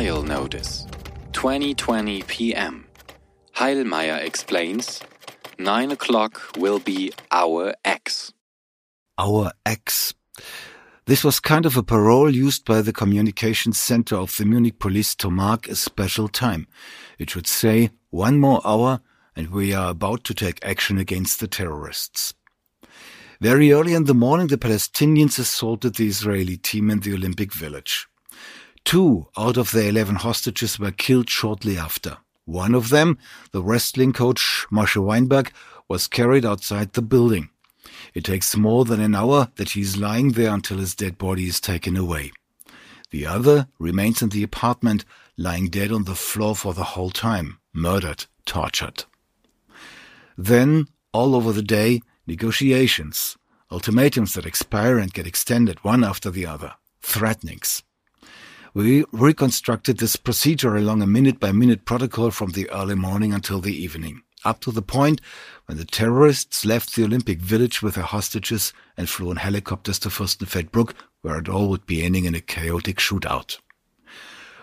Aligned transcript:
Trial 0.00 0.22
Notice 0.22 0.86
2020 1.32 2.22
PM. 2.22 2.86
Heilmeier 3.54 4.16
explains 4.24 4.98
9 5.58 5.90
o'clock 5.90 6.40
will 6.56 6.78
be 6.78 7.12
our 7.30 7.74
X. 7.84 8.32
Our 9.18 9.52
X. 9.66 10.14
This 11.04 11.22
was 11.22 11.38
kind 11.38 11.66
of 11.66 11.76
a 11.76 11.82
parole 11.82 12.34
used 12.34 12.64
by 12.64 12.80
the 12.80 12.94
communications 12.94 13.78
center 13.78 14.16
of 14.16 14.34
the 14.38 14.46
Munich 14.46 14.78
police 14.78 15.14
to 15.16 15.28
mark 15.30 15.68
a 15.68 15.76
special 15.76 16.28
time. 16.28 16.66
It 17.18 17.28
should 17.28 17.46
say 17.46 17.90
one 18.08 18.38
more 18.38 18.62
hour 18.64 19.02
and 19.36 19.50
we 19.50 19.74
are 19.74 19.90
about 19.90 20.24
to 20.24 20.32
take 20.32 20.64
action 20.64 20.96
against 20.96 21.40
the 21.40 21.46
terrorists. 21.46 22.32
Very 23.42 23.70
early 23.70 23.92
in 23.92 24.04
the 24.04 24.14
morning, 24.14 24.46
the 24.46 24.56
Palestinians 24.56 25.38
assaulted 25.38 25.96
the 25.96 26.06
Israeli 26.06 26.56
team 26.56 26.88
in 26.88 27.00
the 27.00 27.12
Olympic 27.12 27.52
Village. 27.52 28.06
Two 28.84 29.28
out 29.36 29.56
of 29.56 29.70
the 29.70 29.88
11 29.88 30.16
hostages 30.16 30.78
were 30.78 30.90
killed 30.90 31.30
shortly 31.30 31.76
after. 31.76 32.18
One 32.44 32.74
of 32.74 32.88
them, 32.88 33.18
the 33.52 33.62
wrestling 33.62 34.12
coach 34.12 34.66
Moshe 34.70 34.96
Weinberg, 34.96 35.52
was 35.88 36.08
carried 36.08 36.44
outside 36.44 36.92
the 36.92 37.02
building. 37.02 37.50
It 38.14 38.24
takes 38.24 38.56
more 38.56 38.84
than 38.84 39.00
an 39.00 39.14
hour 39.14 39.50
that 39.56 39.70
he 39.70 39.82
is 39.82 39.96
lying 39.96 40.32
there 40.32 40.52
until 40.52 40.78
his 40.78 40.94
dead 40.94 41.18
body 41.18 41.46
is 41.46 41.60
taken 41.60 41.96
away. 41.96 42.32
The 43.10 43.26
other 43.26 43.68
remains 43.78 44.22
in 44.22 44.30
the 44.30 44.42
apartment, 44.42 45.04
lying 45.36 45.68
dead 45.68 45.92
on 45.92 46.04
the 46.04 46.14
floor 46.14 46.56
for 46.56 46.74
the 46.74 46.84
whole 46.84 47.10
time, 47.10 47.58
murdered, 47.72 48.26
tortured. 48.46 49.04
Then, 50.36 50.86
all 51.12 51.34
over 51.34 51.52
the 51.52 51.62
day, 51.62 52.02
negotiations, 52.26 53.36
ultimatums 53.70 54.34
that 54.34 54.46
expire 54.46 54.98
and 54.98 55.12
get 55.12 55.26
extended 55.26 55.82
one 55.84 56.04
after 56.04 56.30
the 56.30 56.46
other, 56.46 56.74
threatenings. 57.02 57.82
We 58.72 59.04
reconstructed 59.10 59.98
this 59.98 60.14
procedure 60.14 60.76
along 60.76 61.02
a 61.02 61.06
minute 61.06 61.40
by 61.40 61.50
minute 61.50 61.84
protocol 61.84 62.30
from 62.30 62.52
the 62.52 62.70
early 62.70 62.94
morning 62.94 63.32
until 63.32 63.60
the 63.60 63.74
evening, 63.74 64.22
up 64.44 64.60
to 64.60 64.70
the 64.70 64.82
point 64.82 65.20
when 65.66 65.76
the 65.76 65.84
terrorists 65.84 66.64
left 66.64 66.94
the 66.94 67.02
Olympic 67.04 67.40
Village 67.40 67.82
with 67.82 67.96
their 67.96 68.04
hostages 68.04 68.72
and 68.96 69.08
flew 69.08 69.32
in 69.32 69.38
helicopters 69.38 69.98
to 70.00 70.08
Fürstenfeldbruck, 70.08 70.94
where 71.22 71.38
it 71.38 71.48
all 71.48 71.68
would 71.68 71.84
be 71.84 72.04
ending 72.04 72.26
in 72.26 72.34
a 72.36 72.40
chaotic 72.40 72.98
shootout. 72.98 73.58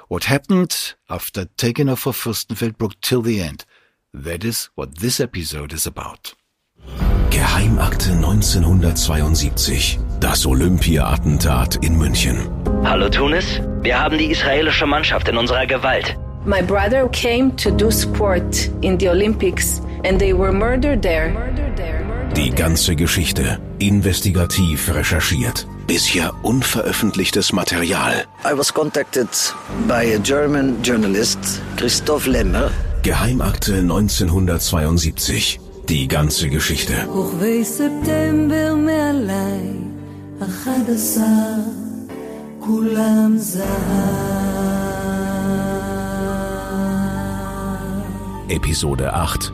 What 0.07 0.23
happened 0.23 0.93
after 1.09 1.49
taking 1.57 1.89
off 1.89 1.99
for 2.01 2.13
Fürstenfeldbruck 2.13 2.93
till 3.01 3.21
the 3.21 3.41
end, 3.41 3.65
that 4.13 4.45
is 4.45 4.69
what 4.75 4.99
this 4.99 5.19
episode 5.19 5.73
is 5.73 5.85
about. 5.85 6.33
Geheimakte 7.29 8.15
1972. 8.15 9.99
Das 10.19 10.45
Olympia-Attentat 10.45 11.83
in 11.83 11.97
München. 11.97 12.49
Hallo 12.83 13.09
Tunis, 13.09 13.59
wir 13.81 13.99
haben 13.99 14.17
die 14.17 14.31
israelische 14.31 14.85
Mannschaft 14.85 15.27
in 15.27 15.37
unserer 15.37 15.65
Gewalt. 15.65 16.17
My 16.45 16.61
brother 16.61 17.09
came 17.09 17.55
to 17.57 17.69
do 17.71 17.91
sport 17.91 18.69
in 18.81 18.97
the 18.99 19.09
Olympics 19.09 19.81
and 20.03 20.19
they 20.19 20.33
were 20.33 20.51
murdered 20.51 21.01
there. 21.01 21.33
Die 22.35 22.51
ganze 22.51 22.95
Geschichte 22.95 23.59
investigativ 23.79 24.93
recherchiert. 24.93 25.65
Bisher 25.87 26.33
unveröffentlichtes 26.43 27.53
Material. 27.53 28.25
I 28.43 28.53
was 28.57 28.73
contacted 28.73 29.29
by 29.87 30.13
a 30.13 30.19
German 30.19 30.81
journalist, 30.83 31.39
Christoph 31.77 32.27
Lemmer. 32.27 32.69
Geheimakte 33.03 33.77
1972. 33.79 35.59
Die 35.89 36.07
ganze 36.07 36.49
Geschichte. 36.49 36.93
כולם 42.66 43.36
זהב. 43.36 44.42
Episode 48.48 49.10
8. 49.14 49.52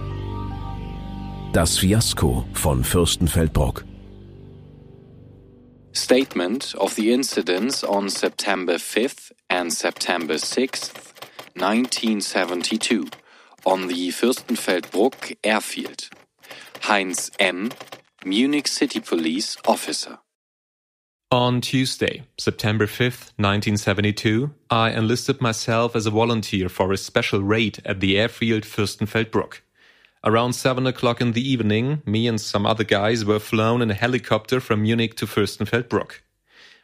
Das 1.52 1.78
Fiasko 1.78 2.44
von 2.52 2.82
Fürstenfeldbruck. 2.82 3.84
Statement 5.92 6.74
of 6.76 6.94
the 6.96 7.12
incidents 7.12 7.84
on 7.84 8.08
September 8.08 8.74
5th 8.74 9.32
and 9.48 9.72
September 9.72 10.34
6th, 10.34 10.92
1972, 11.54 13.06
on 13.64 13.88
the 13.88 14.10
Fürstenfeldbruck 14.10 15.36
airfield. 15.44 16.10
Heinz 16.82 17.30
M., 17.38 17.70
Munich 18.24 18.68
City 18.68 19.00
Police 19.00 19.56
officer. 19.66 20.18
On 21.33 21.61
Tuesday, 21.61 22.25
September 22.37 22.85
5th, 22.85 23.33
1972, 23.37 24.53
I 24.69 24.91
enlisted 24.91 25.41
myself 25.41 25.95
as 25.95 26.05
a 26.05 26.11
volunteer 26.11 26.69
for 26.69 26.91
a 26.91 26.95
special 26.97 27.41
raid 27.41 27.81
at 27.83 28.01
the 28.01 28.19
airfield 28.19 28.65
Fürstenfeldbruck. 28.65 29.61
Around 30.23 30.53
7 30.53 30.85
o'clock 30.85 31.21
in 31.21 31.31
the 31.31 31.41
evening, 31.41 32.03
me 32.05 32.27
and 32.27 32.39
some 32.39 32.67
other 32.67 32.83
guys 32.83 33.25
were 33.25 33.39
flown 33.39 33.81
in 33.81 33.89
a 33.89 33.95
helicopter 33.95 34.59
from 34.59 34.83
Munich 34.83 35.15
to 35.15 35.25
Fürstenfeldbruck. 35.25 36.19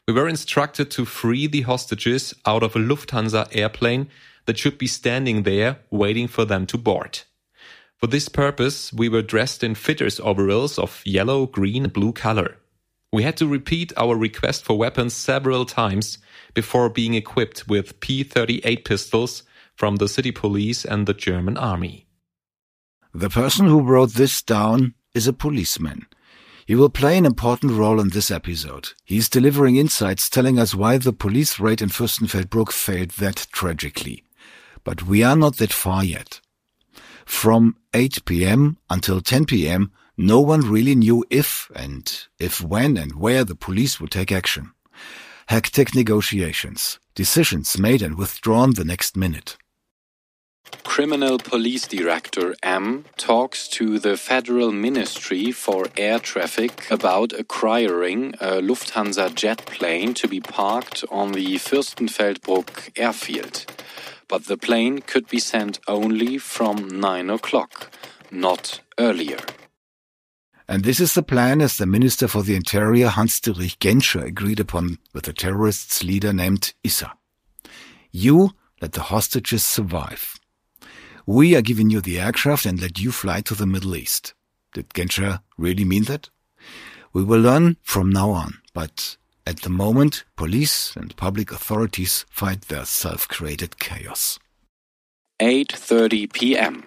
We 0.08 0.16
were 0.16 0.28
instructed 0.28 0.90
to 0.90 1.06
free 1.06 1.46
the 1.46 1.62
hostages 1.62 2.34
out 2.44 2.64
of 2.64 2.76
a 2.76 2.80
Lufthansa 2.80 3.56
airplane 3.56 4.10
that 4.48 4.58
should 4.58 4.80
be 4.80 4.88
standing 4.88 5.44
there 5.44 5.78
waiting 5.92 6.28
for 6.28 6.44
them 6.44 6.66
to 6.66 6.78
board. 6.80 7.20
For 7.98 8.08
this 8.08 8.28
purpose, 8.30 8.92
we 8.92 9.10
were 9.10 9.22
dressed 9.22 9.64
in 9.64 9.76
fitters 9.76 10.20
overalls 10.20 10.80
of 10.80 11.04
yellow, 11.06 11.46
green, 11.46 11.84
and 11.84 11.94
blue 11.94 12.14
color. 12.14 12.58
We 13.12 13.24
had 13.24 13.38
to 13.38 13.48
repeat 13.48 13.92
our 13.98 14.16
request 14.16 14.64
for 14.64 14.78
weapons 14.78 15.14
several 15.14 15.66
times 15.66 16.20
before 16.54 16.90
being 16.90 17.16
equipped 17.16 17.68
with 17.68 18.00
P 18.00 18.24
38 18.24 18.86
pistols 18.86 19.44
from 19.76 19.96
the 19.96 20.08
city 20.08 20.32
police 20.32 20.86
and 20.86 21.08
the 21.08 21.14
German 21.14 21.58
army. 21.58 22.06
The 23.14 23.30
person 23.30 23.66
who 23.66 23.82
wrote 23.82 24.14
this 24.14 24.42
down 24.44 24.94
is 25.16 25.26
a 25.26 25.34
policeman. 25.34 26.06
He 26.68 26.76
will 26.76 26.90
play 26.90 27.18
an 27.18 27.26
important 27.26 27.72
role 27.72 28.00
in 28.00 28.10
this 28.10 28.30
episode. 28.30 28.90
He 29.04 29.18
is 29.18 29.28
delivering 29.28 29.78
insights 29.78 30.30
telling 30.30 30.60
us 30.60 30.76
why 30.76 31.00
the 31.00 31.12
police 31.12 31.60
raid 31.60 31.82
in 31.82 31.90
Fürstenfeldbruck 31.90 32.72
failed 32.72 33.10
that 33.12 33.48
tragically. 33.52 34.24
But 34.84 35.02
we 35.02 35.24
are 35.24 35.36
not 35.36 35.58
that 35.58 35.74
far 35.74 36.04
yet. 36.04 36.42
From 37.26 37.76
8 37.96 38.24
p.m. 38.26 38.78
until 38.88 39.20
10 39.20 39.46
p.m., 39.46 39.92
no 40.22 40.42
one 40.42 40.70
really 40.70 40.96
knew 40.96 41.24
if 41.30 41.72
and 41.74 42.28
if 42.40 42.62
when 42.62 42.98
and 42.98 43.16
where 43.16 43.46
the 43.46 43.56
police 43.56 44.02
would 44.02 44.12
take 44.12 44.34
action. 44.34 44.74
Hectic 45.48 45.96
negotiations, 45.96 47.00
decisions 47.16 47.80
made 47.80 48.02
and 48.02 48.18
withdrawn 48.18 48.74
the 48.74 48.84
next 48.84 49.16
minute. 49.16 49.56
Criminal 50.84 51.38
Police 51.38 51.88
Director 51.88 52.54
M 52.62 53.06
talks 53.16 53.70
to 53.70 53.98
the 53.98 54.18
Federal 54.18 54.74
Ministry 54.74 55.54
for 55.54 55.86
Air 55.96 56.20
Traffic 56.20 56.92
about 56.92 57.32
acquiring 57.32 58.34
a 58.42 58.60
Lufthansa 58.62 59.34
jet 59.34 59.66
plane 59.68 60.14
to 60.16 60.28
be 60.28 60.42
parked 60.42 61.06
on 61.10 61.32
the 61.32 61.56
Fürstenfeldbruck 61.56 62.92
airfield. 62.98 63.66
But 64.28 64.48
the 64.48 64.58
plane 64.58 65.00
could 65.00 65.30
be 65.30 65.40
sent 65.40 65.80
only 65.88 66.38
from 66.38 66.90
9 66.90 67.30
o'clock, 67.30 67.90
not 68.30 68.82
earlier. 69.00 69.38
And 70.70 70.84
this 70.84 71.00
is 71.00 71.16
the 71.16 71.24
plan 71.24 71.62
as 71.62 71.78
the 71.78 71.88
Minister 71.88 72.28
for 72.28 72.44
the 72.44 72.56
Interior 72.56 73.08
Hans-Dietrich 73.08 73.80
Genscher 73.80 74.24
agreed 74.24 74.60
upon 74.60 75.00
with 75.14 75.24
the 75.24 75.34
terrorists' 75.34 76.04
leader 76.04 76.32
named 76.32 76.74
Issa. 76.84 77.12
You 78.12 78.52
let 78.80 78.92
the 78.92 79.02
hostages 79.02 79.64
survive. 79.64 80.36
We 81.26 81.56
are 81.56 81.64
giving 81.64 81.90
you 81.90 82.02
the 82.02 82.20
aircraft 82.20 82.68
and 82.68 82.80
let 82.80 83.00
you 83.00 83.12
fly 83.12 83.42
to 83.42 83.56
the 83.56 83.66
Middle 83.66 83.96
East. 83.96 84.36
Did 84.74 84.90
Genscher 84.90 85.40
really 85.58 85.86
mean 85.86 86.04
that? 86.04 86.30
We 87.14 87.24
will 87.24 87.42
learn 87.42 87.78
from 87.82 88.12
now 88.12 88.30
on, 88.30 88.60
but 88.76 89.18
at 89.48 89.62
the 89.62 89.72
moment, 89.72 90.24
police 90.36 90.96
and 90.96 91.18
public 91.18 91.52
authorities 91.52 92.28
fight 92.30 92.62
their 92.62 92.86
self-created 92.86 93.80
chaos. 93.80 94.38
8:30 95.40 96.32
p.m. 96.32 96.84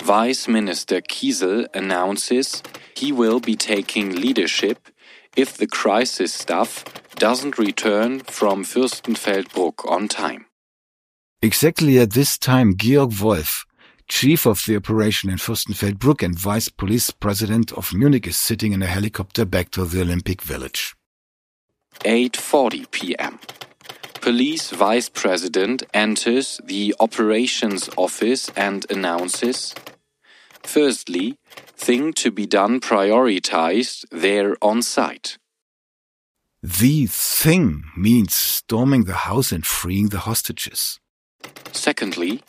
Vice 0.00 0.46
Minister 0.46 1.00
Kiesl 1.00 1.66
announces 1.74 2.62
he 2.96 3.12
will 3.12 3.40
be 3.40 3.56
taking 3.56 4.14
leadership 4.14 4.88
if 5.36 5.56
the 5.56 5.66
crisis 5.66 6.32
staff 6.32 6.84
doesn't 7.16 7.58
return 7.58 8.20
from 8.20 8.64
Fürstenfeldbruck 8.64 9.88
on 9.90 10.08
time. 10.08 10.46
Exactly 11.40 11.98
at 11.98 12.12
this 12.12 12.38
time, 12.38 12.76
Georg 12.76 13.12
Wolf, 13.20 13.64
chief 14.08 14.46
of 14.46 14.64
the 14.66 14.76
operation 14.76 15.30
in 15.30 15.38
Fürstenfeldbruck 15.38 16.22
and 16.22 16.38
vice 16.38 16.68
police 16.68 17.10
president 17.10 17.72
of 17.72 17.94
Munich, 17.94 18.26
is 18.26 18.36
sitting 18.36 18.72
in 18.72 18.82
a 18.82 18.86
helicopter 18.86 19.44
back 19.44 19.70
to 19.70 19.84
the 19.84 20.00
Olympic 20.00 20.42
Village. 20.42 20.94
8:40 22.04 22.90
p.m. 22.90 23.38
Police 24.20 24.70
Vice 24.70 25.08
President 25.08 25.82
enters 25.92 26.60
the 26.64 26.94
operations 27.00 27.90
office 27.96 28.50
and 28.56 28.86
announces 28.88 29.74
Firstly, 30.62 31.38
thing 31.82 32.12
to 32.12 32.30
be 32.30 32.46
done 32.46 32.80
prioritized 32.80 34.04
there 34.10 34.56
on 34.62 34.82
site. 34.82 35.36
The 36.62 37.06
thing 37.06 37.84
means 37.96 38.34
storming 38.36 39.04
the 39.04 39.20
house 39.28 39.50
and 39.50 39.66
freeing 39.66 40.10
the 40.10 40.20
hostages. 40.20 41.00
Secondly, 41.72 42.42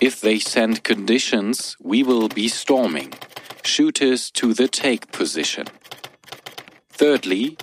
if 0.00 0.20
they 0.20 0.38
send 0.38 0.84
conditions, 0.84 1.76
we 1.80 2.02
will 2.02 2.28
be 2.28 2.48
storming. 2.48 3.14
Shooters 3.62 4.30
to 4.32 4.52
the 4.52 4.68
take 4.68 5.10
position. 5.12 5.66
Thirdly, 6.90 7.56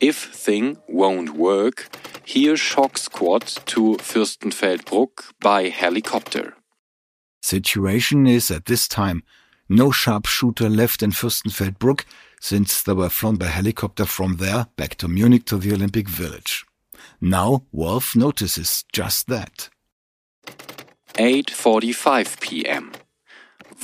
if 0.00 0.16
thing 0.46 0.78
won't 0.88 1.30
work, 1.36 1.76
here 2.24 2.56
shock 2.56 2.96
squad 2.96 3.46
to 3.72 3.98
Fürstenfeldbruck 3.98 5.32
by 5.40 5.68
helicopter. 5.68 6.54
Situation 7.42 8.26
is 8.26 8.50
at 8.50 8.64
this 8.64 8.88
time 8.88 9.22
no 9.68 9.90
sharpshooter 9.90 10.68
left 10.68 11.02
in 11.02 11.10
Fürstenfeldbruck 11.10 12.04
since 12.40 12.82
they 12.82 12.92
were 12.92 13.08
flown 13.08 13.36
by 13.36 13.46
helicopter 13.46 14.04
from 14.04 14.36
there 14.36 14.66
back 14.76 14.96
to 14.96 15.08
Munich 15.08 15.44
to 15.46 15.56
the 15.56 15.72
Olympic 15.72 16.08
Village. 16.08 16.64
Now 17.20 17.64
Wolf 17.72 18.14
notices 18.14 18.84
just 18.92 19.26
that. 19.28 19.70
8:45 21.14 22.40
p.m. 22.40 22.92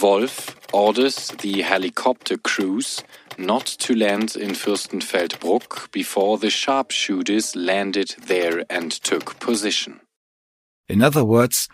Wolf 0.03 0.57
orders 0.73 1.29
the 1.41 1.63
helicopter 1.63 2.37
crews 2.37 3.03
not 3.39 3.67
to 3.67 3.95
land 3.95 4.37
in 4.37 4.51
Fürstenfeldbruck 4.51 5.91
before 5.93 6.39
the 6.39 6.51
sharpshooters 6.51 7.57
landed 7.57 8.15
there 8.27 8.65
and 8.69 8.93
took 8.93 9.39
position. 9.41 10.01
In 10.89 11.03
other 11.03 11.25
words, 11.25 11.69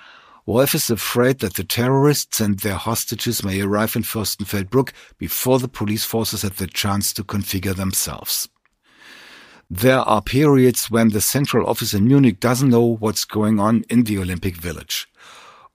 Wolf 0.46 0.76
is 0.76 0.90
afraid 0.90 1.40
that 1.40 1.54
the 1.54 1.64
terrorists 1.64 2.40
and 2.40 2.60
their 2.60 2.76
hostages 2.76 3.42
may 3.42 3.60
arrive 3.60 3.96
in 3.96 4.02
Fürstenfeldbruck 4.02 4.92
before 5.18 5.58
the 5.58 5.66
police 5.66 6.04
forces 6.04 6.42
have 6.42 6.56
the 6.56 6.68
chance 6.68 7.12
to 7.14 7.24
configure 7.24 7.74
themselves. 7.74 8.48
There 9.68 9.98
are 9.98 10.22
periods 10.22 10.88
when 10.88 11.08
the 11.08 11.20
central 11.20 11.66
office 11.66 11.92
in 11.92 12.06
Munich 12.06 12.38
doesn't 12.38 12.70
know 12.70 12.96
what's 13.00 13.24
going 13.24 13.58
on 13.58 13.82
in 13.90 14.04
the 14.04 14.18
Olympic 14.18 14.56
Village. 14.56 15.08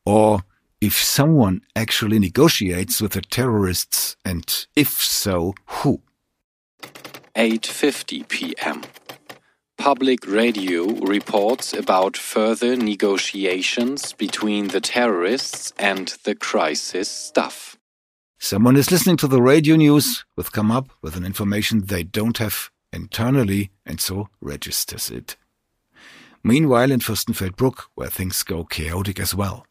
Or 0.05 0.43
if 0.79 0.93
someone 0.93 1.61
actually 1.75 2.17
negotiates 2.17 3.01
with 3.01 3.11
the 3.11 3.21
terrorists, 3.21 4.15
and 4.23 4.65
if 4.77 5.03
so, 5.03 5.53
who? 5.65 6.01
8:50 7.35 8.27
p.m. 8.29 8.83
Public 9.81 10.27
radio 10.27 10.85
reports 10.99 11.73
about 11.73 12.15
further 12.15 12.75
negotiations 12.75 14.13
between 14.13 14.67
the 14.67 14.79
terrorists 14.79 15.73
and 15.79 16.09
the 16.23 16.35
crisis 16.35 17.09
staff. 17.09 17.79
Someone 18.37 18.77
is 18.77 18.91
listening 18.91 19.17
to 19.17 19.27
the 19.27 19.41
radio 19.41 19.75
news 19.75 20.23
with 20.37 20.51
come 20.51 20.69
up 20.69 20.89
with 21.01 21.15
an 21.15 21.25
information 21.25 21.87
they 21.87 22.03
don't 22.03 22.37
have 22.37 22.69
internally 22.93 23.71
and 23.83 23.99
so 23.99 24.29
registers 24.39 25.09
it. 25.09 25.35
Meanwhile 26.43 26.91
in 26.91 26.99
Fürstenfeldbruck, 26.99 27.85
where 27.95 28.11
things 28.11 28.43
go 28.43 28.63
chaotic 28.63 29.19
as 29.19 29.33
well. 29.33 29.65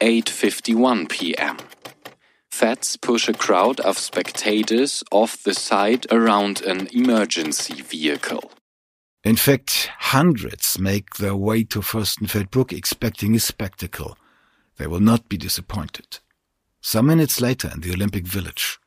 8:51 0.00 1.08
p.m. 1.08 1.56
Feds 2.50 2.96
push 2.96 3.28
a 3.28 3.32
crowd 3.32 3.78
of 3.78 3.96
spectators 3.96 5.04
off 5.12 5.40
the 5.44 5.54
side 5.54 6.04
around 6.10 6.62
an 6.62 6.88
emergency 6.92 7.80
vehicle. 7.80 8.50
In 9.24 9.36
fact, 9.36 9.90
hundreds 9.98 10.78
make 10.78 11.16
their 11.16 11.34
way 11.34 11.64
to 11.64 11.80
Fürstenfeldbruck 11.80 12.72
expecting 12.72 13.34
a 13.34 13.40
spectacle. 13.40 14.16
They 14.76 14.86
will 14.86 15.00
not 15.00 15.28
be 15.28 15.36
disappointed. 15.36 16.20
Some 16.80 17.06
minutes 17.06 17.40
later 17.40 17.70
in 17.74 17.80
the 17.80 17.92
Olympic 17.92 18.26
Village. 18.26 18.78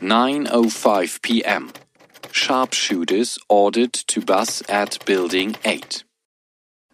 9:05 0.00 1.22
p.m. 1.22 1.72
Sharpshooters 2.32 3.38
ordered 3.48 3.92
to 3.92 4.20
bus 4.20 4.62
at 4.68 5.04
building 5.04 5.56
8. 5.64 6.04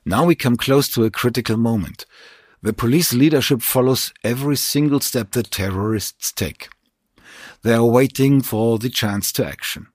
Now 0.05 0.25
we 0.25 0.35
come 0.35 0.57
close 0.57 0.89
to 0.95 1.05
a 1.05 1.11
critical 1.11 1.57
moment. 1.57 2.07
The 2.63 2.73
police 2.73 3.13
leadership 3.13 3.61
follows 3.61 4.13
every 4.25 4.57
single 4.57 5.01
step 5.01 5.33
the 5.33 5.43
terrorists 5.43 6.33
take. 6.33 6.69
They 7.63 7.75
are 7.75 7.85
waiting 7.85 8.41
for 8.41 8.79
the 8.79 8.89
chance 8.89 9.31
to 9.33 9.47
action. 9.47 9.89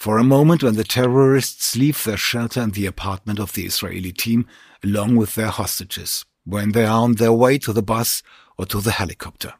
For 0.00 0.16
a 0.16 0.24
moment 0.24 0.62
when 0.62 0.76
the 0.76 0.92
terrorists 0.98 1.76
leave 1.76 2.04
their 2.04 2.16
shelter 2.16 2.62
in 2.62 2.70
the 2.70 2.86
apartment 2.86 3.38
of 3.38 3.52
the 3.52 3.66
Israeli 3.66 4.12
team 4.12 4.46
along 4.82 5.16
with 5.16 5.34
their 5.34 5.48
hostages, 5.48 6.24
when 6.46 6.72
they 6.72 6.86
are 6.86 7.02
on 7.02 7.16
their 7.16 7.34
way 7.34 7.58
to 7.58 7.74
the 7.74 7.82
bus 7.82 8.22
or 8.56 8.64
to 8.64 8.80
the 8.80 8.92
helicopter. 8.92 9.52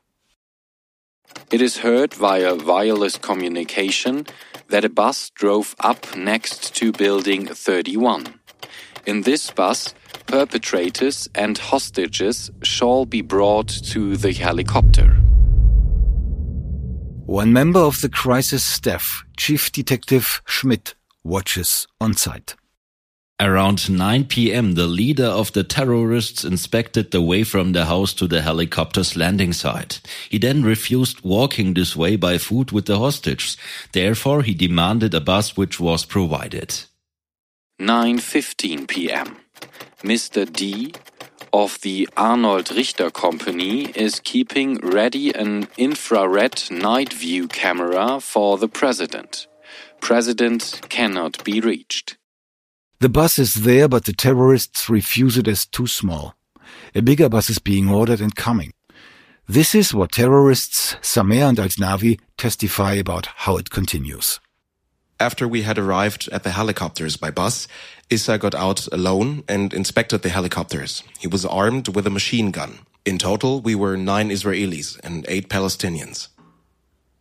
It 1.52 1.60
is 1.60 1.80
heard 1.80 2.14
via 2.14 2.54
wireless 2.54 3.18
communication 3.18 4.26
that 4.68 4.82
a 4.82 4.88
bus 4.88 5.28
drove 5.28 5.76
up 5.78 6.16
next 6.16 6.74
to 6.76 6.90
building 6.90 7.44
31. 7.46 8.40
In 9.04 9.20
this 9.20 9.50
bus, 9.50 9.92
perpetrators 10.26 11.28
and 11.34 11.58
hostages 11.58 12.50
shall 12.62 13.04
be 13.04 13.20
brought 13.20 13.68
to 13.92 14.16
the 14.16 14.32
helicopter. 14.32 15.20
One 17.30 17.52
member 17.52 17.78
of 17.78 18.00
the 18.00 18.08
crisis 18.08 18.64
staff, 18.64 19.22
Chief 19.36 19.70
Detective 19.70 20.42
Schmidt, 20.46 20.96
watches 21.22 21.86
on 22.00 22.14
site. 22.14 22.56
Around 23.38 23.88
9 23.88 24.24
p.m., 24.24 24.72
the 24.72 24.88
leader 24.88 25.26
of 25.26 25.52
the 25.52 25.62
terrorists 25.62 26.42
inspected 26.42 27.12
the 27.12 27.22
way 27.22 27.44
from 27.44 27.70
the 27.70 27.84
house 27.84 28.14
to 28.14 28.26
the 28.26 28.42
helicopter's 28.42 29.16
landing 29.16 29.52
site. 29.52 30.00
He 30.28 30.38
then 30.38 30.64
refused 30.64 31.22
walking 31.22 31.74
this 31.74 31.94
way 31.94 32.16
by 32.16 32.36
foot 32.36 32.72
with 32.72 32.86
the 32.86 32.98
hostages. 32.98 33.56
Therefore, 33.92 34.42
he 34.42 34.52
demanded 34.52 35.14
a 35.14 35.20
bus 35.20 35.56
which 35.56 35.78
was 35.78 36.04
provided. 36.04 36.80
9:15 37.80 38.88
p.m. 38.88 39.36
Mr. 40.02 40.52
D 40.52 40.92
of 41.52 41.80
the 41.80 42.08
Arnold 42.16 42.70
Richter 42.70 43.10
Company 43.10 43.86
is 43.90 44.20
keeping 44.20 44.78
ready 44.78 45.32
an 45.32 45.68
infrared 45.76 46.62
night 46.70 47.12
view 47.12 47.48
camera 47.48 48.20
for 48.20 48.58
the 48.58 48.68
president. 48.68 49.46
President 50.00 50.80
cannot 50.88 51.42
be 51.44 51.60
reached. 51.60 52.16
The 53.00 53.08
bus 53.08 53.38
is 53.38 53.54
there, 53.54 53.88
but 53.88 54.04
the 54.04 54.12
terrorists 54.12 54.90
refuse 54.90 55.38
it 55.38 55.48
as 55.48 55.66
too 55.66 55.86
small. 55.86 56.34
A 56.94 57.02
bigger 57.02 57.28
bus 57.28 57.48
is 57.50 57.58
being 57.58 57.88
ordered 57.88 58.20
and 58.20 58.34
coming. 58.34 58.72
This 59.48 59.74
is 59.74 59.94
what 59.94 60.12
terrorists 60.12 60.96
Samer 61.00 61.44
and 61.44 61.58
Al 61.58 61.68
Dnawy 61.68 62.20
testify 62.36 62.94
about 62.94 63.26
how 63.36 63.56
it 63.56 63.70
continues. 63.70 64.38
After 65.20 65.46
we 65.46 65.62
had 65.62 65.78
arrived 65.78 66.30
at 66.32 66.44
the 66.44 66.50
helicopters 66.50 67.18
by 67.18 67.30
bus, 67.30 67.68
Issa 68.08 68.38
got 68.38 68.54
out 68.54 68.88
alone 68.90 69.44
and 69.46 69.74
inspected 69.74 70.22
the 70.22 70.30
helicopters. 70.30 71.02
He 71.18 71.26
was 71.28 71.44
armed 71.44 71.88
with 71.94 72.06
a 72.06 72.10
machine 72.18 72.50
gun. 72.50 72.78
In 73.04 73.18
total, 73.18 73.60
we 73.60 73.74
were 73.74 73.98
nine 73.98 74.30
Israelis 74.30 74.98
and 75.04 75.26
eight 75.28 75.50
Palestinians. 75.50 76.28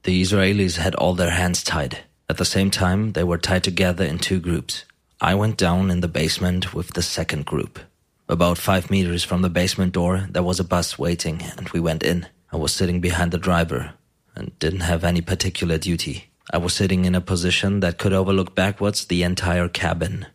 The 0.04 0.22
Israelis 0.22 0.78
had 0.78 0.96
all 0.96 1.14
their 1.14 1.32
hands 1.32 1.62
tied. 1.62 2.00
At 2.30 2.38
the 2.38 2.46
same 2.46 2.72
time, 2.72 3.12
they 3.12 3.24
were 3.26 3.38
tied 3.38 3.66
together 3.66 4.06
in 4.06 4.18
two 4.18 4.40
groups. 4.40 4.86
I 5.20 5.36
went 5.36 5.58
down 5.58 5.92
in 5.92 6.00
the 6.00 6.08
basement 6.08 6.74
with 6.74 6.94
the 6.94 7.02
second 7.02 7.46
group. 7.46 7.80
About 8.30 8.58
five 8.58 8.90
meters 8.90 9.26
from 9.26 9.42
the 9.42 9.50
basement 9.50 9.92
door, 9.92 10.26
there 10.30 10.44
was 10.44 10.62
a 10.62 10.64
bus 10.64 10.98
waiting, 10.98 11.42
and 11.58 11.68
we 11.70 11.82
went 11.82 12.04
in. 12.04 12.28
I 12.54 12.56
was 12.56 12.72
sitting 12.72 13.02
behind 13.02 13.32
the 13.32 13.38
driver 13.38 13.96
and 14.36 14.58
didn't 14.60 14.82
have 14.82 15.04
any 15.04 15.20
particular 15.20 15.78
duty. 15.78 16.29
I 16.52 16.58
was 16.58 16.74
sitting 16.74 17.06
in 17.06 17.14
a 17.14 17.22
position 17.22 17.80
that 17.82 18.00
could 18.00 18.12
overlook 18.14 18.56
backwards 18.56 19.06
the 19.06 19.22
entire 19.22 19.70
cabin. 19.70 20.26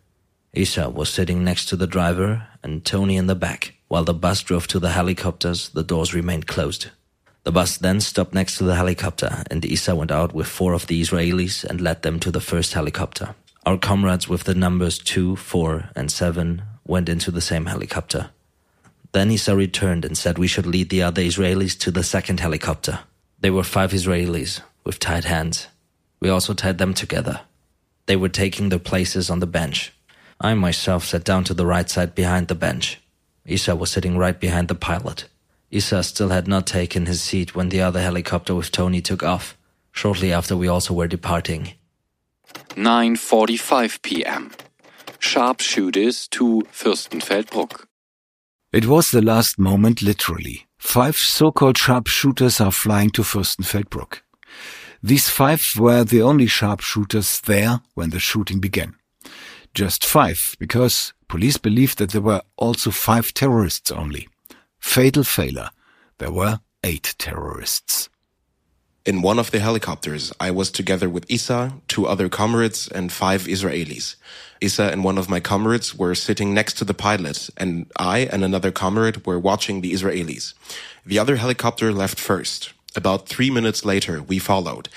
Isa 0.53 0.89
was 0.89 1.09
sitting 1.09 1.43
next 1.43 1.65
to 1.65 1.75
the 1.75 1.87
driver 1.87 2.47
and 2.63 2.85
Tony 2.85 3.17
in 3.17 3.27
the 3.27 3.35
back. 3.35 3.73
While 3.89 4.05
the 4.05 4.13
bus 4.13 4.41
drove 4.41 4.65
to 4.67 4.79
the 4.79 4.91
helicopters, 4.91 5.69
the 5.69 5.83
doors 5.83 6.13
remained 6.13 6.47
closed. 6.47 6.87
The 7.43 7.51
bus 7.51 7.77
then 7.77 7.99
stopped 7.99 8.33
next 8.33 8.57
to 8.57 8.63
the 8.63 8.75
helicopter, 8.75 9.43
and 9.51 9.63
Isa 9.63 9.93
went 9.93 10.09
out 10.09 10.33
with 10.33 10.47
four 10.47 10.73
of 10.73 10.87
the 10.87 11.01
Israelis 11.01 11.63
and 11.63 11.81
led 11.81 12.01
them 12.01 12.19
to 12.21 12.31
the 12.31 12.39
first 12.39 12.73
helicopter. 12.73 13.35
Our 13.65 13.77
comrades 13.77 14.29
with 14.29 14.45
the 14.45 14.55
numbers 14.55 14.97
2, 14.97 15.35
4, 15.35 15.89
and 15.95 16.09
7 16.09 16.63
went 16.87 17.09
into 17.09 17.29
the 17.29 17.41
same 17.41 17.65
helicopter. 17.65 18.29
Then 19.11 19.31
Isa 19.31 19.55
returned 19.55 20.05
and 20.05 20.17
said 20.17 20.37
we 20.37 20.47
should 20.47 20.65
lead 20.65 20.89
the 20.89 21.03
other 21.03 21.21
Israelis 21.21 21.77
to 21.79 21.91
the 21.91 22.03
second 22.03 22.39
helicopter. 22.39 22.99
They 23.39 23.51
were 23.51 23.63
five 23.63 23.91
Israelis 23.91 24.61
with 24.83 24.99
tied 24.99 25.25
hands. 25.25 25.67
We 26.25 26.31
also 26.31 26.55
tied 26.55 26.79
them 26.79 26.95
together. 26.95 27.41
They 28.07 28.15
were 28.15 28.29
taking 28.29 28.69
their 28.69 28.79
places 28.79 29.29
on 29.29 29.41
the 29.41 29.53
bench. 29.59 29.93
I 30.41 30.55
myself 30.55 31.05
sat 31.05 31.23
down 31.23 31.43
to 31.43 31.53
the 31.53 31.67
right 31.67 31.87
side 31.87 32.15
behind 32.15 32.47
the 32.47 32.55
bench. 32.55 32.99
Isa 33.45 33.75
was 33.75 33.91
sitting 33.91 34.17
right 34.17 34.39
behind 34.39 34.67
the 34.67 34.73
pilot. 34.73 35.25
Isa 35.69 36.01
still 36.01 36.29
had 36.29 36.47
not 36.47 36.65
taken 36.65 37.05
his 37.05 37.21
seat 37.21 37.53
when 37.53 37.69
the 37.69 37.81
other 37.81 38.01
helicopter 38.01 38.55
with 38.55 38.71
Tony 38.71 39.01
took 39.01 39.21
off, 39.21 39.55
shortly 39.91 40.33
after 40.33 40.57
we 40.57 40.67
also 40.67 40.95
were 40.95 41.07
departing. 41.07 41.73
9:45 42.69 44.01
p.m. 44.01 44.49
Sharpshooters 45.19 46.27
to 46.29 46.63
Fürstenfeldbruck. 46.71 47.85
It 48.73 48.87
was 48.87 49.11
the 49.11 49.21
last 49.21 49.59
moment 49.59 50.01
literally. 50.01 50.65
Five 50.79 51.17
so-called 51.17 51.77
sharpshooters 51.77 52.59
are 52.59 52.71
flying 52.71 53.11
to 53.11 53.21
Fürstenfeldbruck. 53.21 54.24
These 55.05 55.29
five 55.29 55.63
were 55.77 56.03
the 56.03 56.23
only 56.23 56.47
sharpshooters 56.47 57.39
there 57.41 57.81
when 57.93 58.09
the 58.09 58.19
shooting 58.19 58.59
began. 58.59 58.95
Just 59.75 60.03
five, 60.03 60.55
because 60.57 61.13
police 61.27 61.57
believed 61.57 61.99
that 61.99 62.09
there 62.09 62.21
were 62.21 62.41
also 62.57 62.89
five 62.89 63.31
terrorists 63.31 63.91
only. 63.91 64.27
Fatal 64.79 65.23
failure. 65.23 65.69
There 66.17 66.31
were 66.31 66.59
eight 66.83 67.13
terrorists. 67.19 68.09
In 69.05 69.21
one 69.21 69.37
of 69.37 69.51
the 69.51 69.59
helicopters, 69.59 70.33
I 70.39 70.49
was 70.49 70.71
together 70.71 71.07
with 71.07 71.29
Isa, 71.29 71.73
two 71.87 72.07
other 72.07 72.27
comrades, 72.27 72.87
and 72.87 73.11
five 73.11 73.43
Israelis. 73.43 74.15
Isa 74.59 74.85
and 74.91 75.03
one 75.03 75.19
of 75.19 75.29
my 75.29 75.39
comrades 75.39 75.93
were 75.93 76.15
sitting 76.15 76.51
next 76.51 76.79
to 76.79 76.83
the 76.83 76.95
pilot, 76.95 77.51
and 77.57 77.85
I 77.95 78.21
and 78.33 78.43
another 78.43 78.71
comrade 78.71 79.23
were 79.27 79.37
watching 79.37 79.81
the 79.81 79.93
Israelis. 79.93 80.55
The 81.05 81.19
other 81.19 81.35
helicopter 81.35 81.93
left 81.93 82.19
first. 82.19 82.73
About 82.95 83.27
three 83.27 83.51
minutes 83.51 83.83
later, 83.83 84.21
we 84.21 84.39
followed. 84.39 84.89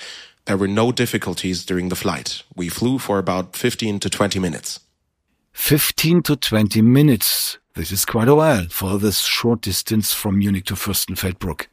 There 0.45 0.57
were 0.57 0.67
no 0.67 0.91
difficulties 0.91 1.65
during 1.65 1.89
the 1.89 1.95
flight. 1.95 2.43
We 2.55 2.69
flew 2.69 2.97
for 2.97 3.19
about 3.19 3.55
15 3.55 3.99
to 3.99 4.09
20 4.09 4.39
minutes. 4.39 4.79
15 5.53 6.23
to 6.23 6.35
20 6.35 6.81
minutes. 6.81 7.57
This 7.75 7.91
is 7.91 8.05
quite 8.05 8.27
a 8.27 8.35
while 8.35 8.65
for 8.69 8.97
this 8.97 9.19
short 9.19 9.61
distance 9.61 10.13
from 10.13 10.39
Munich 10.39 10.65
to 10.65 10.75
Fürstenfeldbruck. 10.75 11.67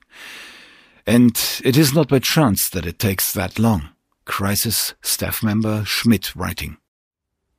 And 1.06 1.37
it 1.64 1.76
is 1.76 1.95
not 1.95 2.09
by 2.09 2.18
chance 2.18 2.68
that 2.71 2.87
it 2.87 2.99
takes 2.99 3.33
that 3.33 3.59
long. 3.59 3.90
Crisis 4.25 4.95
staff 5.02 5.42
member 5.42 5.85
Schmidt 5.85 6.35
writing. 6.35 6.78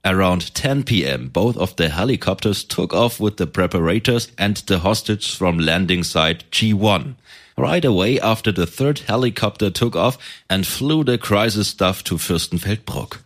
Around 0.07 0.53
10 0.53 0.83
p.m., 0.83 1.27
both 1.27 1.57
of 1.57 1.75
the 1.75 1.89
helicopters 1.89 2.63
took 2.63 2.93
off 2.93 3.19
with 3.19 3.35
the 3.35 3.45
preparators 3.45 4.31
and 4.37 4.55
the 4.55 4.79
hostage 4.79 5.35
from 5.35 5.59
landing 5.59 6.01
site 6.01 6.49
G1. 6.49 7.15
Right 7.57 7.83
away 7.83 8.17
after 8.17 8.53
the 8.53 8.65
third 8.65 8.99
helicopter 8.99 9.69
took 9.69 9.97
off 9.97 10.17
and 10.49 10.65
flew 10.65 11.03
the 11.03 11.17
crisis 11.17 11.67
staff 11.67 12.05
to 12.05 12.15
Fürstenfeldbruck. 12.15 13.19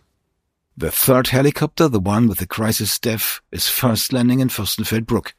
The 0.76 0.90
third 0.90 1.28
helicopter, 1.28 1.86
the 1.86 2.00
one 2.00 2.26
with 2.26 2.38
the 2.38 2.48
crisis 2.48 2.90
staff, 2.90 3.40
is 3.52 3.68
first 3.68 4.12
landing 4.12 4.40
in 4.40 4.48
Fürstenfeldbruck. 4.48 5.34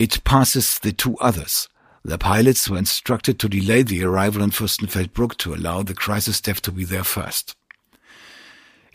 It 0.00 0.24
passes 0.24 0.80
the 0.80 0.90
two 0.90 1.16
others. 1.18 1.68
The 2.04 2.18
pilots 2.18 2.68
were 2.68 2.78
instructed 2.78 3.38
to 3.38 3.48
delay 3.48 3.84
the 3.84 4.02
arrival 4.02 4.42
in 4.42 4.50
Fürstenfeldbruck 4.50 5.36
to 5.38 5.54
allow 5.54 5.84
the 5.84 5.94
crisis 5.94 6.38
staff 6.38 6.60
to 6.62 6.72
be 6.72 6.84
there 6.84 7.04
first. 7.04 7.54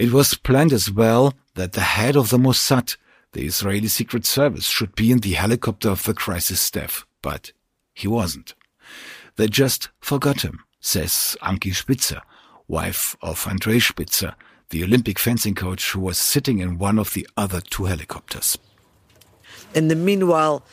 It 0.02 0.12
was 0.12 0.34
planned 0.34 0.74
as 0.74 0.90
well 0.90 1.36
that 1.54 1.74
the 1.74 1.82
head 1.82 2.16
of 2.16 2.32
the 2.32 2.40
Mossad, 2.40 2.98
the 3.34 3.46
Israeli 3.46 3.88
Secret 3.88 4.26
Service, 4.26 4.66
should 4.66 4.96
be 4.96 5.12
in 5.12 5.20
the 5.20 5.34
helicopter 5.34 5.92
of 5.92 6.06
the 6.06 6.16
crisis 6.16 6.60
staff, 6.60 7.06
but 7.22 7.52
he 7.94 8.08
wasn't. 8.08 8.56
They 9.36 9.48
just 9.48 9.90
forgot 10.00 10.42
him, 10.42 10.66
says 10.80 11.38
Ankie 11.44 11.76
Spitzer, 11.76 12.24
wife 12.68 13.16
of 13.22 13.46
Andre 13.46 13.78
Spitzer, 13.78 14.34
the 14.72 14.84
Olympic 14.84 15.20
fencing 15.20 15.54
coach 15.54 15.92
who 15.92 16.00
was 16.00 16.18
sitting 16.18 16.58
in 16.58 16.80
one 16.80 16.98
of 16.98 17.14
the 17.14 17.28
other 17.38 17.62
two 17.62 17.86
helicopters. 17.86 18.58
In 19.76 19.88
the 19.88 19.96
meanwhile, 19.96 20.64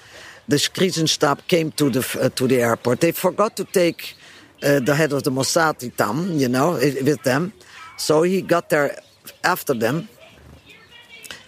the 0.48 0.56
Krisenstab 0.56 1.46
came 1.48 1.70
to 1.72 1.90
the 1.90 2.18
uh, 2.18 2.30
to 2.30 2.48
the 2.48 2.62
airport. 2.62 3.00
They 3.00 3.12
forgot 3.12 3.56
to 3.56 3.64
take 3.64 4.16
uh, 4.62 4.80
the 4.80 4.94
head 4.94 5.12
of 5.12 5.24
the 5.24 5.30
Mossad 5.30 5.82
Itam, 5.82 6.40
you 6.40 6.48
know, 6.48 6.80
with 6.80 7.22
them. 7.24 7.52
So 7.98 8.22
he 8.22 8.40
got 8.40 8.70
there 8.70 8.96
after 9.42 9.74
them, 9.74 10.08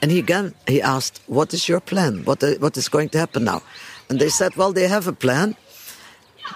and 0.03 0.11
he 0.11 0.19
again 0.19 0.55
he 0.67 0.83
asked, 0.83 1.21
"What 1.27 1.55
is 1.55 1.69
your 1.69 1.81
plan? 1.81 2.25
What 2.25 2.43
uh, 2.43 2.55
what 2.59 2.77
is 2.77 2.89
going 2.89 3.11
to 3.11 3.19
happen 3.19 3.45
now?" 3.45 3.63
And 4.09 4.19
they 4.19 4.31
said, 4.31 4.57
"Well, 4.57 4.73
they 4.73 4.89
have 4.89 5.09
a 5.09 5.13
plan. 5.13 5.57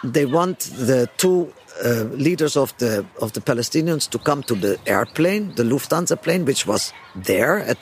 They 0.03 0.27
want 0.27 0.59
the 0.61 1.09
two 1.17 1.53
Uh, 1.75 2.07
leaders 2.15 2.57
of 2.57 2.73
the 2.79 3.05
of 3.19 3.33
the 3.33 3.41
Palestinians 3.41 4.09
to 4.09 4.19
come 4.19 4.43
to 4.45 4.55
the 4.55 4.79
airplane, 4.87 5.53
the 5.57 5.65
Lufthansa 5.65 6.17
plane, 6.17 6.45
which 6.45 6.69
was 6.69 6.93
there 7.17 7.59
at 7.67 7.79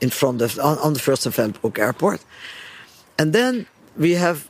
in 0.00 0.10
front 0.10 0.42
of 0.42 0.58
on, 0.58 0.78
on 0.78 0.94
the 0.94 1.00
Fürstenfeldbruck 1.00 1.78
airport, 1.78 2.20
and 3.18 3.32
then 3.32 3.66
we 3.96 4.14
have 4.14 4.48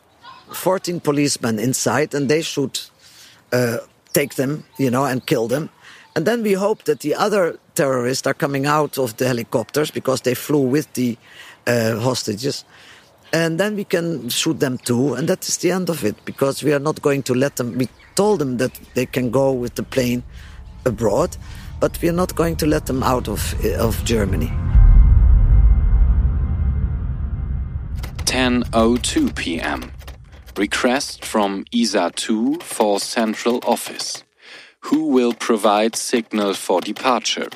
14 0.52 1.00
policemen 1.00 1.58
inside 1.58 2.14
and 2.14 2.28
they 2.28 2.42
should 2.42 2.80
uh, 3.52 3.78
take 4.12 4.34
them, 4.36 4.64
you 4.78 4.90
know, 4.90 5.04
and 5.04 5.26
kill 5.26 5.48
them. 5.48 5.68
And 6.16 6.24
then 6.26 6.42
we 6.42 6.54
hope 6.54 6.84
that 6.84 7.00
the 7.00 7.14
other 7.14 7.58
terrorists 7.74 8.26
are 8.26 8.32
coming 8.32 8.64
out 8.64 8.96
of 8.96 9.18
the 9.18 9.26
helicopters 9.26 9.90
because 9.90 10.22
they 10.22 10.34
flew 10.34 10.62
with 10.62 10.90
the 10.94 11.18
uh, 11.66 12.00
hostages. 12.00 12.64
And 13.34 13.60
then 13.60 13.76
we 13.76 13.84
can 13.84 14.30
shoot 14.30 14.58
them 14.58 14.78
too. 14.78 15.12
And 15.12 15.28
that 15.28 15.46
is 15.46 15.58
the 15.58 15.72
end 15.72 15.90
of 15.90 16.04
it 16.04 16.16
because 16.24 16.64
we 16.64 16.72
are 16.72 16.78
not 16.78 17.02
going 17.02 17.22
to 17.24 17.34
let 17.34 17.56
them. 17.56 17.76
We 17.76 17.90
told 18.14 18.38
them 18.38 18.56
that 18.56 18.72
they 18.94 19.04
can 19.04 19.30
go 19.30 19.52
with 19.52 19.74
the 19.74 19.82
plane 19.82 20.22
abroad, 20.86 21.36
but 21.80 22.00
we 22.00 22.08
are 22.08 22.12
not 22.12 22.34
going 22.34 22.56
to 22.56 22.66
let 22.66 22.86
them 22.86 23.02
out 23.02 23.28
of, 23.28 23.54
of 23.78 24.02
Germany. 24.06 24.50
10.02 28.24 29.36
p.m. 29.36 29.92
Request 30.56 31.26
from 31.26 31.66
ISA 31.72 32.10
2 32.16 32.60
for 32.60 32.98
central 33.00 33.60
office. 33.66 34.25
Who 34.90 35.08
will 35.08 35.32
provide 35.32 35.96
signal 35.96 36.54
for 36.54 36.80
departure? 36.80 37.48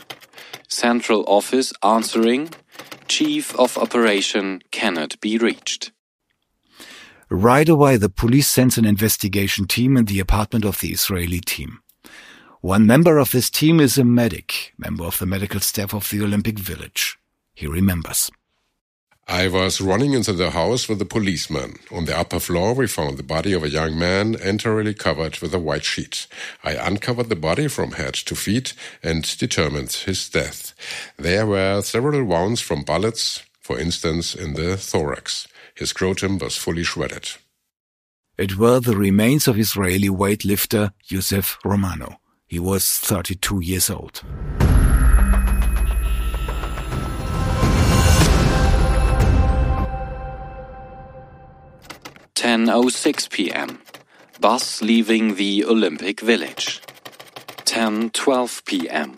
Central 0.67 1.25
office 1.29 1.73
answering, 1.81 2.51
Chief 3.07 3.55
of 3.57 3.79
Operation 3.79 4.63
cannot 4.73 5.21
be 5.21 5.39
reached. 5.39 5.93
Right 7.29 7.69
away, 7.69 7.97
the 7.99 8.09
police 8.09 8.49
sends 8.49 8.79
an 8.79 8.85
investigation 8.85 9.69
team 9.69 9.97
in 9.97 10.07
the 10.07 10.19
apartment 10.19 10.65
of 10.65 10.81
the 10.81 10.89
Israeli 10.89 11.39
team. 11.39 11.79
One 12.63 12.85
member 12.85 13.19
of 13.19 13.31
this 13.31 13.49
team 13.49 13.79
is 13.79 13.97
a 13.97 14.05
medic, 14.05 14.75
member 14.77 15.05
of 15.05 15.21
the 15.21 15.27
medical 15.27 15.61
staff 15.61 15.95
of 15.95 16.11
the 16.11 16.23
Olympic 16.23 16.59
Village. 16.59 17.17
He 17.55 17.69
remembers. 17.69 18.33
I 19.31 19.47
was 19.47 19.81
running 19.81 20.13
into 20.13 20.33
the 20.33 20.51
house 20.51 20.89
with 20.89 21.01
a 21.01 21.05
policeman. 21.05 21.79
On 21.93 22.05
the 22.05 22.19
upper 22.19 22.41
floor, 22.41 22.75
we 22.75 22.89
found 22.89 23.17
the 23.17 23.23
body 23.23 23.53
of 23.53 23.63
a 23.63 23.71
young 23.71 23.97
man 23.97 24.35
entirely 24.35 24.93
covered 24.93 25.39
with 25.39 25.55
a 25.55 25.59
white 25.61 25.85
sheet. 25.85 26.27
I 26.65 26.73
uncovered 26.73 27.29
the 27.29 27.37
body 27.37 27.69
from 27.69 27.93
head 27.93 28.15
to 28.15 28.35
feet 28.35 28.75
and 29.05 29.23
determined 29.39 29.93
his 29.93 30.29
death. 30.29 30.75
There 31.17 31.47
were 31.47 31.81
several 31.83 32.25
wounds 32.25 32.61
from 32.61 32.83
bullets, 32.83 33.45
for 33.61 33.79
instance, 33.79 34.35
in 34.35 34.55
the 34.55 34.77
thorax. 34.77 35.47
His 35.77 35.91
scrotum 35.91 36.39
was 36.39 36.57
fully 36.57 36.83
shredded. 36.83 37.31
It 38.37 38.59
were 38.59 38.81
the 38.81 38.97
remains 38.97 39.47
of 39.47 39.57
Israeli 39.57 40.09
weightlifter 40.09 40.91
Yosef 41.05 41.57
Romano. 41.65 42.19
He 42.49 42.59
was 42.59 42.85
32 42.85 43.61
years 43.61 43.91
old. 43.91 44.25
10.06 52.41 53.29
p.m. 53.29 53.83
Bus 54.41 54.81
leaving 54.81 55.35
the 55.35 55.63
Olympic 55.67 56.23
Village. 56.23 56.81
10.12 57.67 58.65
p.m. 58.65 59.15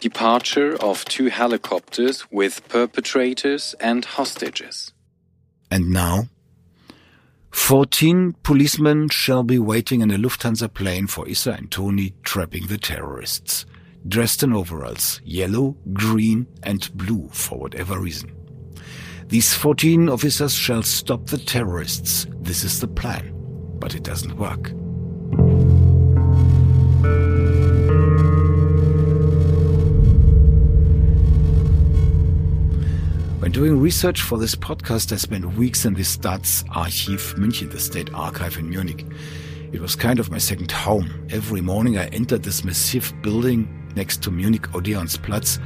Departure 0.00 0.76
of 0.76 1.02
two 1.06 1.28
helicopters 1.28 2.30
with 2.30 2.68
perpetrators 2.68 3.74
and 3.80 4.04
hostages. 4.04 4.92
And 5.70 5.88
now? 5.88 6.28
14 7.52 8.34
policemen 8.42 9.08
shall 9.08 9.42
be 9.42 9.58
waiting 9.58 10.02
in 10.02 10.10
a 10.10 10.18
Lufthansa 10.18 10.74
plane 10.74 11.06
for 11.06 11.26
Issa 11.26 11.52
and 11.52 11.70
Tony 11.70 12.12
trapping 12.22 12.66
the 12.66 12.76
terrorists. 12.76 13.64
Dressed 14.06 14.42
in 14.42 14.52
overalls, 14.52 15.22
yellow, 15.24 15.74
green, 15.94 16.46
and 16.62 16.90
blue 16.94 17.30
for 17.32 17.58
whatever 17.58 17.98
reason. 17.98 18.41
These 19.32 19.54
14 19.54 20.10
officers 20.10 20.52
shall 20.52 20.82
stop 20.82 21.24
the 21.24 21.38
terrorists. 21.38 22.26
This 22.42 22.64
is 22.64 22.80
the 22.80 22.86
plan. 22.86 23.32
But 23.78 23.94
it 23.94 24.02
doesn't 24.02 24.36
work. 24.36 24.72
When 33.40 33.52
doing 33.52 33.80
research 33.80 34.20
for 34.20 34.36
this 34.36 34.54
podcast, 34.54 35.12
I 35.12 35.16
spent 35.16 35.56
weeks 35.56 35.86
in 35.86 35.94
the 35.94 36.02
Staatsarchiv 36.02 37.36
München, 37.36 37.70
the 37.70 37.80
State 37.80 38.12
Archive 38.12 38.58
in 38.58 38.68
Munich. 38.68 39.06
It 39.72 39.80
was 39.80 39.96
kind 39.96 40.18
of 40.18 40.30
my 40.30 40.36
second 40.36 40.70
home. 40.70 41.08
Every 41.30 41.62
morning 41.62 41.96
I 41.96 42.08
entered 42.08 42.42
this 42.42 42.64
massive 42.64 43.14
building 43.22 43.66
next 43.96 44.22
to 44.24 44.30
Munich 44.30 44.68
Odeonsplatz, 44.72 45.58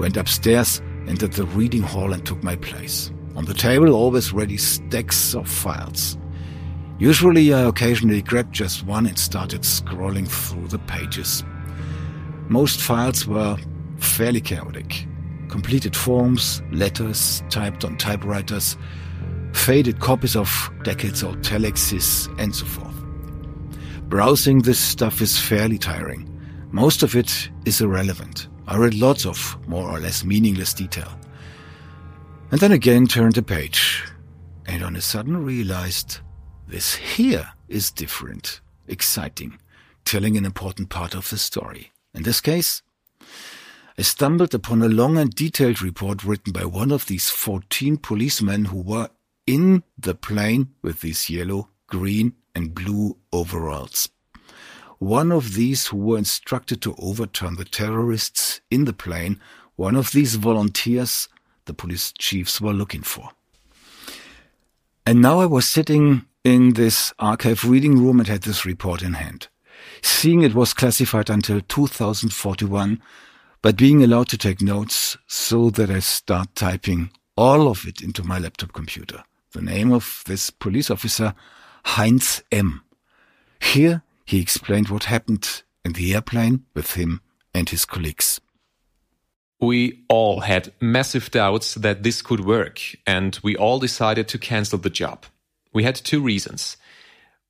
went 0.00 0.16
upstairs, 0.16 0.82
entered 1.08 1.32
the 1.32 1.46
reading 1.46 1.82
hall 1.82 2.12
and 2.12 2.24
took 2.24 2.42
my 2.42 2.56
place. 2.56 3.10
On 3.36 3.44
the 3.44 3.54
table, 3.54 3.92
always 3.92 4.32
ready 4.32 4.56
stacks 4.56 5.34
of 5.34 5.48
files. 5.48 6.16
Usually, 6.98 7.52
I 7.52 7.62
occasionally 7.62 8.22
grabbed 8.22 8.54
just 8.54 8.86
one 8.86 9.06
and 9.06 9.18
started 9.18 9.62
scrolling 9.62 10.28
through 10.28 10.68
the 10.68 10.78
pages. 10.78 11.42
Most 12.48 12.80
files 12.80 13.26
were 13.26 13.56
fairly 13.98 14.40
chaotic. 14.40 15.06
Completed 15.48 15.96
forms, 15.96 16.62
letters 16.70 17.42
typed 17.50 17.84
on 17.84 17.96
typewriters, 17.96 18.76
faded 19.52 20.00
copies 20.00 20.36
of 20.36 20.70
decades 20.82 21.24
old 21.24 21.42
telexes, 21.42 22.32
and 22.38 22.54
so 22.54 22.66
forth. 22.66 22.94
Browsing 24.08 24.62
this 24.62 24.78
stuff 24.78 25.20
is 25.20 25.40
fairly 25.40 25.78
tiring. 25.78 26.30
Most 26.70 27.02
of 27.02 27.16
it 27.16 27.50
is 27.64 27.80
irrelevant. 27.80 28.48
I 28.66 28.76
read 28.76 28.94
lots 28.94 29.26
of 29.26 29.56
more 29.68 29.90
or 29.90 30.00
less 30.00 30.24
meaningless 30.24 30.72
detail. 30.74 31.18
and 32.50 32.60
then 32.60 32.72
again 32.72 33.06
turned 33.06 33.34
the 33.34 33.42
page, 33.42 34.04
and 34.66 34.82
on 34.84 34.94
a 34.96 35.00
sudden 35.00 35.44
realized 35.44 36.20
this 36.68 36.94
here 36.94 37.52
is 37.68 37.90
different, 37.90 38.60
exciting, 38.86 39.58
telling 40.04 40.36
an 40.36 40.44
important 40.44 40.88
part 40.88 41.14
of 41.14 41.28
the 41.30 41.38
story. 41.38 41.90
In 42.14 42.22
this 42.22 42.40
case, 42.40 42.82
I 43.98 44.02
stumbled 44.02 44.54
upon 44.54 44.82
a 44.82 44.88
long 44.88 45.18
and 45.18 45.34
detailed 45.34 45.82
report 45.82 46.24
written 46.24 46.52
by 46.52 46.64
one 46.64 46.92
of 46.92 47.06
these 47.06 47.28
14 47.30 47.96
policemen 47.98 48.66
who 48.66 48.80
were 48.82 49.08
in 49.46 49.82
the 49.98 50.14
plane 50.14 50.74
with 50.82 51.00
these 51.00 51.28
yellow, 51.28 51.70
green, 51.88 52.34
and 52.54 52.74
blue 52.74 53.18
overalls. 53.32 54.08
One 55.04 55.32
of 55.32 55.52
these 55.52 55.88
who 55.88 55.98
were 55.98 56.16
instructed 56.16 56.80
to 56.80 56.94
overturn 56.96 57.56
the 57.56 57.66
terrorists 57.66 58.62
in 58.70 58.86
the 58.86 58.94
plane, 58.94 59.38
one 59.76 59.96
of 59.96 60.12
these 60.12 60.36
volunteers 60.36 61.28
the 61.66 61.74
police 61.74 62.10
chiefs 62.16 62.58
were 62.58 62.72
looking 62.72 63.02
for. 63.02 63.28
And 65.04 65.20
now 65.20 65.40
I 65.40 65.44
was 65.44 65.68
sitting 65.68 66.24
in 66.42 66.72
this 66.72 67.12
archive 67.18 67.66
reading 67.66 67.98
room 67.98 68.18
and 68.18 68.26
had 68.26 68.44
this 68.44 68.64
report 68.64 69.02
in 69.02 69.12
hand. 69.12 69.48
Seeing 70.00 70.40
it 70.40 70.54
was 70.54 70.72
classified 70.72 71.28
until 71.28 71.60
2041, 71.60 73.02
but 73.60 73.76
being 73.76 74.02
allowed 74.02 74.28
to 74.28 74.38
take 74.38 74.62
notes 74.62 75.18
so 75.26 75.68
that 75.68 75.90
I 75.90 75.98
start 75.98 76.54
typing 76.54 77.10
all 77.36 77.68
of 77.68 77.86
it 77.86 78.00
into 78.00 78.24
my 78.24 78.38
laptop 78.38 78.72
computer. 78.72 79.22
The 79.52 79.60
name 79.60 79.92
of 79.92 80.22
this 80.24 80.48
police 80.48 80.90
officer, 80.90 81.34
Heinz 81.84 82.42
M. 82.50 82.82
Here 83.60 84.02
he 84.24 84.40
explained 84.40 84.88
what 84.88 85.04
happened 85.04 85.62
in 85.84 85.92
the 85.92 86.14
airplane 86.14 86.64
with 86.74 86.94
him 86.94 87.20
and 87.52 87.68
his 87.68 87.84
colleagues. 87.84 88.40
We 89.60 90.04
all 90.08 90.40
had 90.40 90.72
massive 90.80 91.30
doubts 91.30 91.74
that 91.74 92.02
this 92.02 92.22
could 92.22 92.44
work, 92.44 92.80
and 93.06 93.38
we 93.42 93.56
all 93.56 93.78
decided 93.78 94.28
to 94.28 94.38
cancel 94.38 94.78
the 94.78 94.90
job. 94.90 95.24
We 95.72 95.84
had 95.84 95.94
two 95.94 96.20
reasons. 96.20 96.76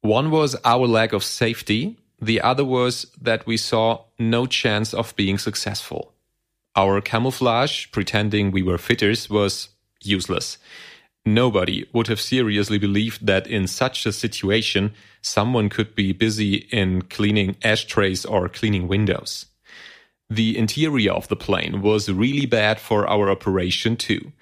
One 0.00 0.30
was 0.30 0.56
our 0.64 0.86
lack 0.86 1.12
of 1.12 1.24
safety, 1.24 1.96
the 2.20 2.40
other 2.40 2.64
was 2.64 3.06
that 3.20 3.46
we 3.46 3.56
saw 3.56 4.04
no 4.18 4.46
chance 4.46 4.94
of 4.94 5.16
being 5.16 5.38
successful. 5.38 6.12
Our 6.76 7.00
camouflage, 7.00 7.90
pretending 7.90 8.50
we 8.50 8.62
were 8.62 8.78
fitters, 8.78 9.30
was 9.30 9.68
useless. 10.02 10.58
Nobody 11.26 11.86
would 11.92 12.08
have 12.08 12.20
seriously 12.20 12.76
believed 12.76 13.26
that 13.26 13.46
in 13.46 13.66
such 13.66 14.04
a 14.04 14.12
situation, 14.12 14.92
someone 15.22 15.70
could 15.70 15.94
be 15.94 16.12
busy 16.12 16.68
in 16.70 17.02
cleaning 17.02 17.56
ashtrays 17.62 18.26
or 18.26 18.48
cleaning 18.48 18.88
windows. 18.88 19.46
The 20.28 20.58
interior 20.58 21.12
of 21.12 21.28
the 21.28 21.36
plane 21.36 21.80
was 21.80 22.10
really 22.10 22.44
bad 22.44 22.78
for 22.78 23.06
our 23.06 23.30
operation 23.30 23.96
too. 23.96 24.32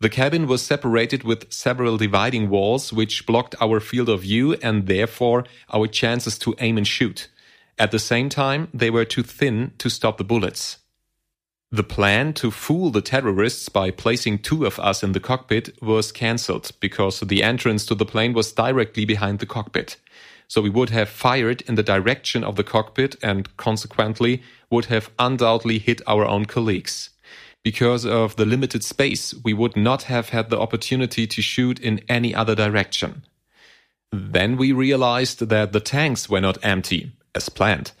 The 0.00 0.10
cabin 0.10 0.48
was 0.48 0.62
separated 0.62 1.22
with 1.22 1.52
several 1.52 1.96
dividing 1.96 2.48
walls 2.48 2.92
which 2.92 3.24
blocked 3.24 3.54
our 3.60 3.78
field 3.78 4.08
of 4.08 4.22
view 4.22 4.54
and 4.54 4.88
therefore 4.88 5.44
our 5.72 5.86
chances 5.86 6.38
to 6.40 6.56
aim 6.58 6.76
and 6.76 6.86
shoot. 6.86 7.28
At 7.78 7.92
the 7.92 8.00
same 8.00 8.28
time, 8.28 8.68
they 8.74 8.90
were 8.90 9.04
too 9.04 9.22
thin 9.22 9.72
to 9.78 9.88
stop 9.88 10.18
the 10.18 10.24
bullets. 10.24 10.78
The 11.74 11.82
plan 11.82 12.34
to 12.34 12.50
fool 12.50 12.90
the 12.90 13.00
terrorists 13.00 13.70
by 13.70 13.90
placing 13.90 14.40
two 14.40 14.66
of 14.66 14.78
us 14.78 15.02
in 15.02 15.12
the 15.12 15.20
cockpit 15.20 15.82
was 15.82 16.12
cancelled 16.12 16.70
because 16.80 17.20
the 17.20 17.42
entrance 17.42 17.86
to 17.86 17.94
the 17.94 18.04
plane 18.04 18.34
was 18.34 18.52
directly 18.52 19.06
behind 19.06 19.38
the 19.38 19.46
cockpit. 19.46 19.96
So 20.48 20.60
we 20.60 20.68
would 20.68 20.90
have 20.90 21.08
fired 21.08 21.62
in 21.62 21.76
the 21.76 21.82
direction 21.82 22.44
of 22.44 22.56
the 22.56 22.62
cockpit 22.62 23.16
and 23.22 23.56
consequently 23.56 24.42
would 24.68 24.86
have 24.86 25.10
undoubtedly 25.18 25.78
hit 25.78 26.02
our 26.06 26.26
own 26.26 26.44
colleagues. 26.44 27.08
Because 27.62 28.04
of 28.04 28.36
the 28.36 28.44
limited 28.44 28.84
space, 28.84 29.32
we 29.42 29.54
would 29.54 29.74
not 29.74 30.02
have 30.02 30.28
had 30.28 30.50
the 30.50 30.60
opportunity 30.60 31.26
to 31.26 31.40
shoot 31.40 31.80
in 31.80 32.02
any 32.06 32.34
other 32.34 32.54
direction. 32.54 33.22
Then 34.10 34.58
we 34.58 34.72
realized 34.72 35.48
that 35.48 35.72
the 35.72 35.80
tanks 35.80 36.28
were 36.28 36.42
not 36.42 36.58
empty, 36.62 37.12
as 37.34 37.48
planned. 37.48 37.92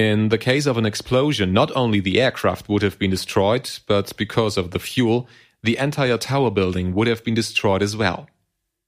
In 0.00 0.30
the 0.30 0.38
case 0.38 0.64
of 0.64 0.78
an 0.78 0.86
explosion, 0.86 1.52
not 1.52 1.70
only 1.76 2.00
the 2.00 2.22
aircraft 2.22 2.70
would 2.70 2.80
have 2.80 2.98
been 2.98 3.10
destroyed, 3.10 3.68
but 3.86 4.16
because 4.16 4.56
of 4.56 4.70
the 4.70 4.78
fuel, 4.78 5.28
the 5.62 5.76
entire 5.76 6.16
tower 6.16 6.50
building 6.50 6.94
would 6.94 7.06
have 7.06 7.22
been 7.22 7.34
destroyed 7.34 7.82
as 7.82 7.94
well. 7.94 8.26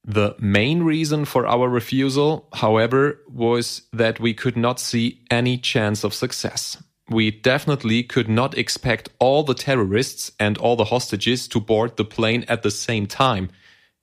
The 0.03 0.35
main 0.39 0.85
reason 0.85 1.27
for 1.27 1.47
our 1.47 1.69
refusal, 1.69 2.49
however, 2.55 3.21
was 3.29 3.83
that 3.93 4.21
we 4.21 4.33
could 4.33 4.57
not 4.57 4.81
see 4.81 5.21
any 5.31 5.59
chance 5.59 6.03
of 6.03 6.15
success. 6.15 6.83
We 7.11 7.31
definitely 7.31 8.05
could 8.05 8.31
not 8.31 8.57
expect 8.57 9.11
all 9.19 9.43
the 9.43 9.61
terrorists 9.67 10.33
and 10.41 10.57
all 10.57 10.77
the 10.77 10.93
hostages 10.95 11.47
to 11.49 11.61
board 11.61 11.99
the 11.99 12.07
plane 12.07 12.47
at 12.49 12.63
the 12.63 12.71
same 12.71 13.07
time. 13.07 13.51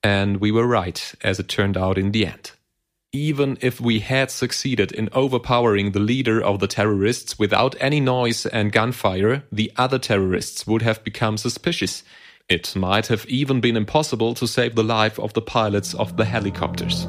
And 0.03 0.37
we 0.37 0.51
were 0.51 0.67
right, 0.67 1.01
as 1.23 1.39
it 1.39 1.47
turned 1.47 1.75
out 1.75 1.97
in 1.97 2.11
the 2.11 2.27
end. 2.27 2.51
Even 3.11 3.57
if 3.59 3.81
we 3.81 4.01
had 4.01 4.29
succeeded 4.29 4.91
in 4.91 5.09
overpowering 5.13 5.93
the 5.93 5.99
leader 5.99 6.39
of 6.39 6.59
the 6.59 6.67
terrorists 6.67 7.39
without 7.39 7.75
any 7.79 7.99
noise 7.99 8.45
and 8.45 8.71
gunfire, 8.71 9.41
the 9.51 9.71
other 9.77 9.97
terrorists 9.97 10.67
would 10.67 10.83
have 10.83 11.03
become 11.03 11.35
suspicious. 11.35 12.03
It 12.49 12.75
might 12.75 13.07
have 13.07 13.25
even 13.25 13.61
been 13.61 13.75
impossible 13.75 14.35
to 14.35 14.47
save 14.47 14.75
the 14.75 14.83
life 14.83 15.19
of 15.19 15.33
the 15.33 15.41
pilots 15.41 15.95
of 15.95 16.17
the 16.17 16.25
helicopters. 16.25 17.07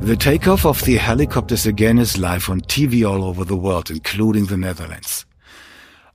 The 0.00 0.16
takeoff 0.18 0.64
of 0.64 0.82
the 0.86 0.96
helicopters 0.96 1.66
again 1.66 1.98
is 1.98 2.16
live 2.16 2.48
on 2.48 2.62
TV 2.62 3.06
all 3.06 3.24
over 3.24 3.44
the 3.44 3.56
world, 3.56 3.90
including 3.90 4.46
the 4.46 4.56
Netherlands. 4.56 5.26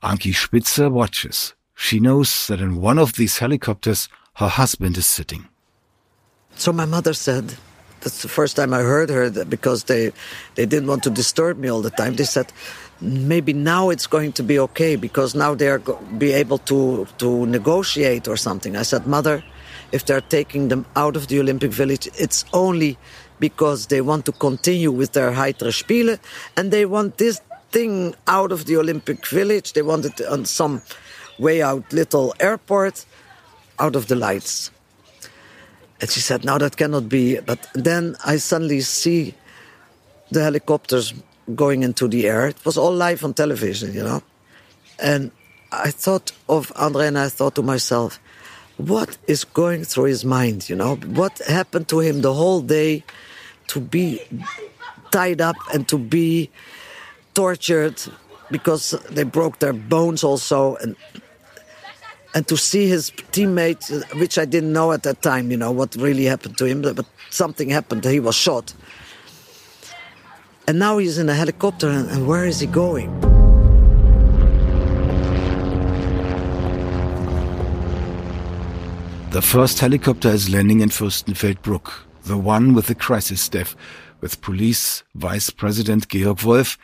Ankie 0.01 0.33
Spitzer 0.33 0.89
watches. 0.89 1.53
She 1.75 1.99
knows 1.99 2.47
that 2.47 2.59
in 2.59 2.81
one 2.81 2.97
of 2.97 3.13
these 3.13 3.37
helicopters 3.37 4.09
her 4.37 4.47
husband 4.47 4.97
is 4.97 5.05
sitting. 5.05 5.47
So 6.55 6.71
my 6.71 6.85
mother 6.85 7.13
said, 7.13 7.55
that's 8.01 8.21
the 8.23 8.27
first 8.27 8.55
time 8.55 8.73
I 8.73 8.81
heard 8.81 9.09
her 9.09 9.29
because 9.45 9.85
they 9.85 10.11
they 10.55 10.65
didn't 10.65 10.87
want 10.87 11.03
to 11.03 11.09
disturb 11.09 11.57
me 11.57 11.69
all 11.69 11.81
the 11.81 11.91
time. 11.91 12.15
They 12.15 12.25
said 12.25 12.51
maybe 12.99 13.53
now 13.53 13.89
it's 13.89 14.07
going 14.07 14.31
to 14.33 14.43
be 14.43 14.59
okay 14.59 14.95
because 14.95 15.33
now 15.35 15.55
they're 15.55 15.79
go- 15.79 15.99
be 16.17 16.33
able 16.33 16.57
to 16.69 17.07
to 17.19 17.45
negotiate 17.45 18.27
or 18.27 18.37
something. 18.37 18.75
I 18.75 18.83
said, 18.83 19.05
mother, 19.05 19.43
if 19.91 20.05
they're 20.05 20.27
taking 20.37 20.69
them 20.69 20.85
out 20.95 21.15
of 21.15 21.27
the 21.27 21.39
Olympic 21.39 21.71
Village, 21.71 22.09
it's 22.17 22.43
only 22.53 22.97
because 23.39 23.87
they 23.87 24.01
want 24.01 24.25
to 24.25 24.31
continue 24.31 24.91
with 24.91 25.13
their 25.13 25.31
Heitere 25.31 25.71
Spiele 25.71 26.19
and 26.57 26.71
they 26.71 26.85
want 26.85 27.17
this 27.17 27.41
thing 27.71 28.15
out 28.27 28.51
of 28.51 28.65
the 28.65 28.77
Olympic 28.77 29.25
Village. 29.27 29.73
They 29.73 29.81
want 29.81 30.05
it 30.05 30.21
on 30.21 30.45
some 30.45 30.81
way 31.39 31.61
out 31.61 31.91
little 31.93 32.33
airport 32.39 33.05
out 33.79 33.95
of 33.95 34.07
the 34.07 34.15
lights. 34.15 34.71
And 36.01 36.09
she 36.09 36.19
said, 36.19 36.43
No, 36.43 36.57
that 36.57 36.75
cannot 36.75 37.07
be. 37.07 37.39
But 37.39 37.69
then 37.73 38.17
I 38.25 38.37
suddenly 38.37 38.81
see 38.81 39.35
the 40.31 40.41
helicopters 40.43 41.13
going 41.55 41.83
into 41.83 42.07
the 42.07 42.27
air. 42.27 42.47
It 42.47 42.65
was 42.65 42.77
all 42.77 42.93
live 42.93 43.23
on 43.23 43.33
television, 43.33 43.93
you 43.93 44.03
know. 44.03 44.23
And 44.99 45.31
I 45.71 45.91
thought 45.91 46.31
of 46.49 46.71
Andre 46.75 47.07
and 47.07 47.17
I 47.17 47.29
thought 47.29 47.55
to 47.55 47.61
myself, 47.61 48.19
what 48.77 49.17
is 49.27 49.43
going 49.43 49.83
through 49.83 50.05
his 50.05 50.25
mind, 50.25 50.69
you 50.69 50.75
know? 50.75 50.95
What 50.95 51.37
happened 51.47 51.87
to 51.89 51.99
him 51.99 52.21
the 52.21 52.33
whole 52.33 52.61
day 52.61 53.03
to 53.67 53.79
be 53.79 54.21
tied 55.11 55.39
up 55.39 55.55
and 55.73 55.87
to 55.89 55.97
be 55.97 56.49
tortured 57.33 58.01
because 58.49 58.91
they 59.09 59.23
broke 59.23 59.59
their 59.59 59.73
bones 59.73 60.23
also 60.23 60.75
and 60.77 60.95
and 62.33 62.47
to 62.47 62.57
see 62.57 62.87
his 62.87 63.11
teammate, 63.31 63.83
which 64.19 64.37
I 64.37 64.45
didn't 64.45 64.71
know 64.71 64.91
at 64.91 65.03
that 65.03 65.21
time, 65.21 65.51
you 65.51 65.57
know, 65.57 65.71
what 65.71 65.95
really 65.95 66.25
happened 66.25 66.57
to 66.59 66.65
him, 66.65 66.81
but 66.81 67.05
something 67.29 67.69
happened. 67.69 68.05
He 68.05 68.19
was 68.19 68.35
shot. 68.35 68.73
And 70.67 70.79
now 70.79 70.99
he's 70.99 71.17
in 71.17 71.27
a 71.27 71.33
helicopter, 71.33 71.89
and, 71.89 72.27
where 72.27 72.45
is 72.45 72.59
he 72.59 72.67
going? 72.67 73.19
The 79.31 79.41
first 79.41 79.79
helicopter 79.79 80.29
is 80.29 80.49
landing 80.49 80.81
in 80.81 80.89
Fürstenfeldbruck, 80.89 81.91
the 82.23 82.37
one 82.37 82.73
with 82.73 82.87
the 82.87 82.95
crisis 82.95 83.41
staff, 83.41 83.75
with 84.21 84.41
Police 84.41 85.03
Vice 85.15 85.49
President 85.49 86.07
Georg 86.07 86.43
Wolf, 86.43 86.77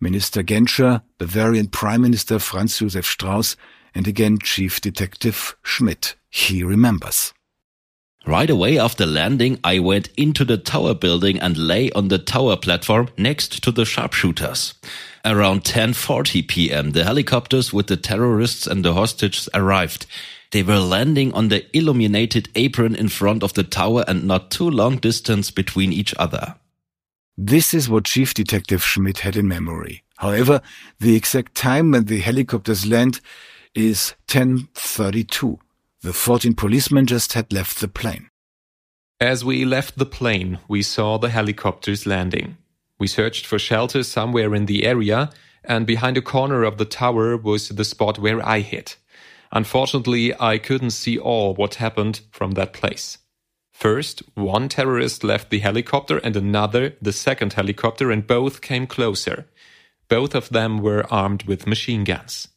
Minister 0.00 0.42
Genscher, 0.42 1.02
Bavarian 1.18 1.66
Prime 1.66 2.00
Minister 2.02 2.38
Franz 2.38 2.78
Josef 2.78 3.04
Strauß, 3.04 3.56
and 3.94 4.06
again 4.06 4.38
Chief 4.38 4.80
Detective 4.80 5.56
Schmidt. 5.62 6.14
He 6.28 6.62
remembers. 6.62 7.32
Right 8.26 8.50
away 8.50 8.78
after 8.78 9.06
landing, 9.06 9.58
I 9.64 9.78
went 9.78 10.10
into 10.16 10.44
the 10.44 10.58
tower 10.58 10.94
building 10.94 11.40
and 11.40 11.56
lay 11.56 11.90
on 11.92 12.08
the 12.08 12.18
tower 12.18 12.56
platform 12.56 13.08
next 13.16 13.62
to 13.64 13.72
the 13.72 13.86
sharpshooters. 13.86 14.74
Around 15.24 15.64
10:40 15.64 16.46
p.m., 16.46 16.90
the 16.92 17.04
helicopters 17.04 17.72
with 17.72 17.86
the 17.86 17.96
terrorists 17.96 18.66
and 18.66 18.84
the 18.84 18.92
hostages 18.92 19.48
arrived. 19.54 20.06
They 20.50 20.62
were 20.62 20.80
landing 20.80 21.32
on 21.32 21.48
the 21.48 21.64
illuminated 21.76 22.50
apron 22.54 22.94
in 22.94 23.08
front 23.08 23.42
of 23.42 23.54
the 23.54 23.62
tower 23.62 24.04
and 24.06 24.24
not 24.24 24.50
too 24.50 24.68
long 24.68 24.96
distance 24.98 25.50
between 25.50 25.92
each 25.92 26.14
other. 26.18 26.56
This 27.38 27.72
is 27.72 27.88
what 27.88 28.04
Chief 28.04 28.34
Detective 28.34 28.84
Schmidt 28.84 29.20
had 29.20 29.36
in 29.36 29.48
memory. 29.48 30.02
However, 30.16 30.60
the 30.98 31.16
exact 31.16 31.54
time 31.54 31.92
when 31.92 32.04
the 32.04 32.20
helicopters 32.20 32.84
land 32.84 33.20
is 33.74 34.14
1032. 34.32 35.58
The 36.02 36.12
14 36.12 36.54
policemen 36.54 37.06
just 37.06 37.34
had 37.34 37.52
left 37.52 37.80
the 37.80 37.88
plane. 37.88 38.28
As 39.20 39.44
we 39.44 39.64
left 39.64 39.98
the 39.98 40.06
plane, 40.06 40.58
we 40.66 40.82
saw 40.82 41.18
the 41.18 41.28
helicopters 41.28 42.06
landing. 42.06 42.56
We 42.98 43.06
searched 43.06 43.46
for 43.46 43.58
shelter 43.58 44.02
somewhere 44.02 44.54
in 44.54 44.66
the 44.66 44.84
area, 44.84 45.30
and 45.62 45.86
behind 45.86 46.16
a 46.16 46.22
corner 46.22 46.64
of 46.64 46.78
the 46.78 46.86
tower 46.86 47.36
was 47.36 47.68
the 47.68 47.84
spot 47.84 48.18
where 48.18 48.46
I 48.46 48.60
hid. 48.60 48.94
Unfortunately, 49.52 50.32
I 50.40 50.58
couldn't 50.58 50.90
see 50.90 51.18
all 51.18 51.54
what 51.54 51.74
happened 51.74 52.20
from 52.30 52.52
that 52.52 52.72
place. 52.72 53.18
First, 53.72 54.22
one 54.34 54.68
terrorist 54.68 55.24
left 55.24 55.50
the 55.50 55.58
helicopter 55.58 56.18
and 56.18 56.36
another 56.36 56.96
the 57.02 57.12
second 57.12 57.54
helicopter, 57.54 58.10
and 58.10 58.26
both 58.26 58.60
came 58.60 58.86
closer. 58.86 59.46
Both 60.08 60.34
of 60.34 60.48
them 60.48 60.78
were 60.78 61.06
armed 61.12 61.44
with 61.44 61.66
machine 61.66 62.04
guns. 62.04 62.48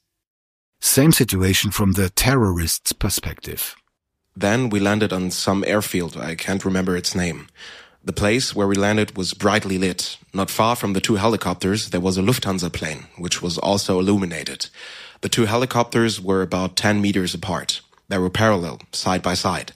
Same 0.85 1.13
situation 1.13 1.71
from 1.71 1.93
the 1.93 2.09
terrorist's 2.09 2.91
perspective. 2.91 3.77
Then 4.35 4.69
we 4.69 4.81
landed 4.81 5.13
on 5.13 5.31
some 5.31 5.63
airfield, 5.65 6.17
I 6.17 6.35
can't 6.35 6.65
remember 6.65 6.97
its 6.97 7.15
name. 7.15 7.47
The 8.03 8.11
place 8.11 8.53
where 8.53 8.67
we 8.67 8.75
landed 8.75 9.15
was 9.15 9.33
brightly 9.33 9.77
lit. 9.77 10.17
Not 10.33 10.51
far 10.51 10.75
from 10.75 10.91
the 10.91 10.99
two 10.99 11.15
helicopters, 11.15 11.91
there 11.91 12.01
was 12.01 12.17
a 12.17 12.21
Lufthansa 12.21 12.69
plane, 12.69 13.05
which 13.17 13.41
was 13.41 13.57
also 13.57 13.97
illuminated. 13.97 14.67
The 15.21 15.29
two 15.29 15.45
helicopters 15.45 16.19
were 16.19 16.41
about 16.41 16.75
10 16.75 17.01
meters 17.01 17.33
apart. 17.33 17.79
They 18.09 18.17
were 18.17 18.29
parallel, 18.29 18.81
side 18.91 19.21
by 19.21 19.35
side. 19.35 19.71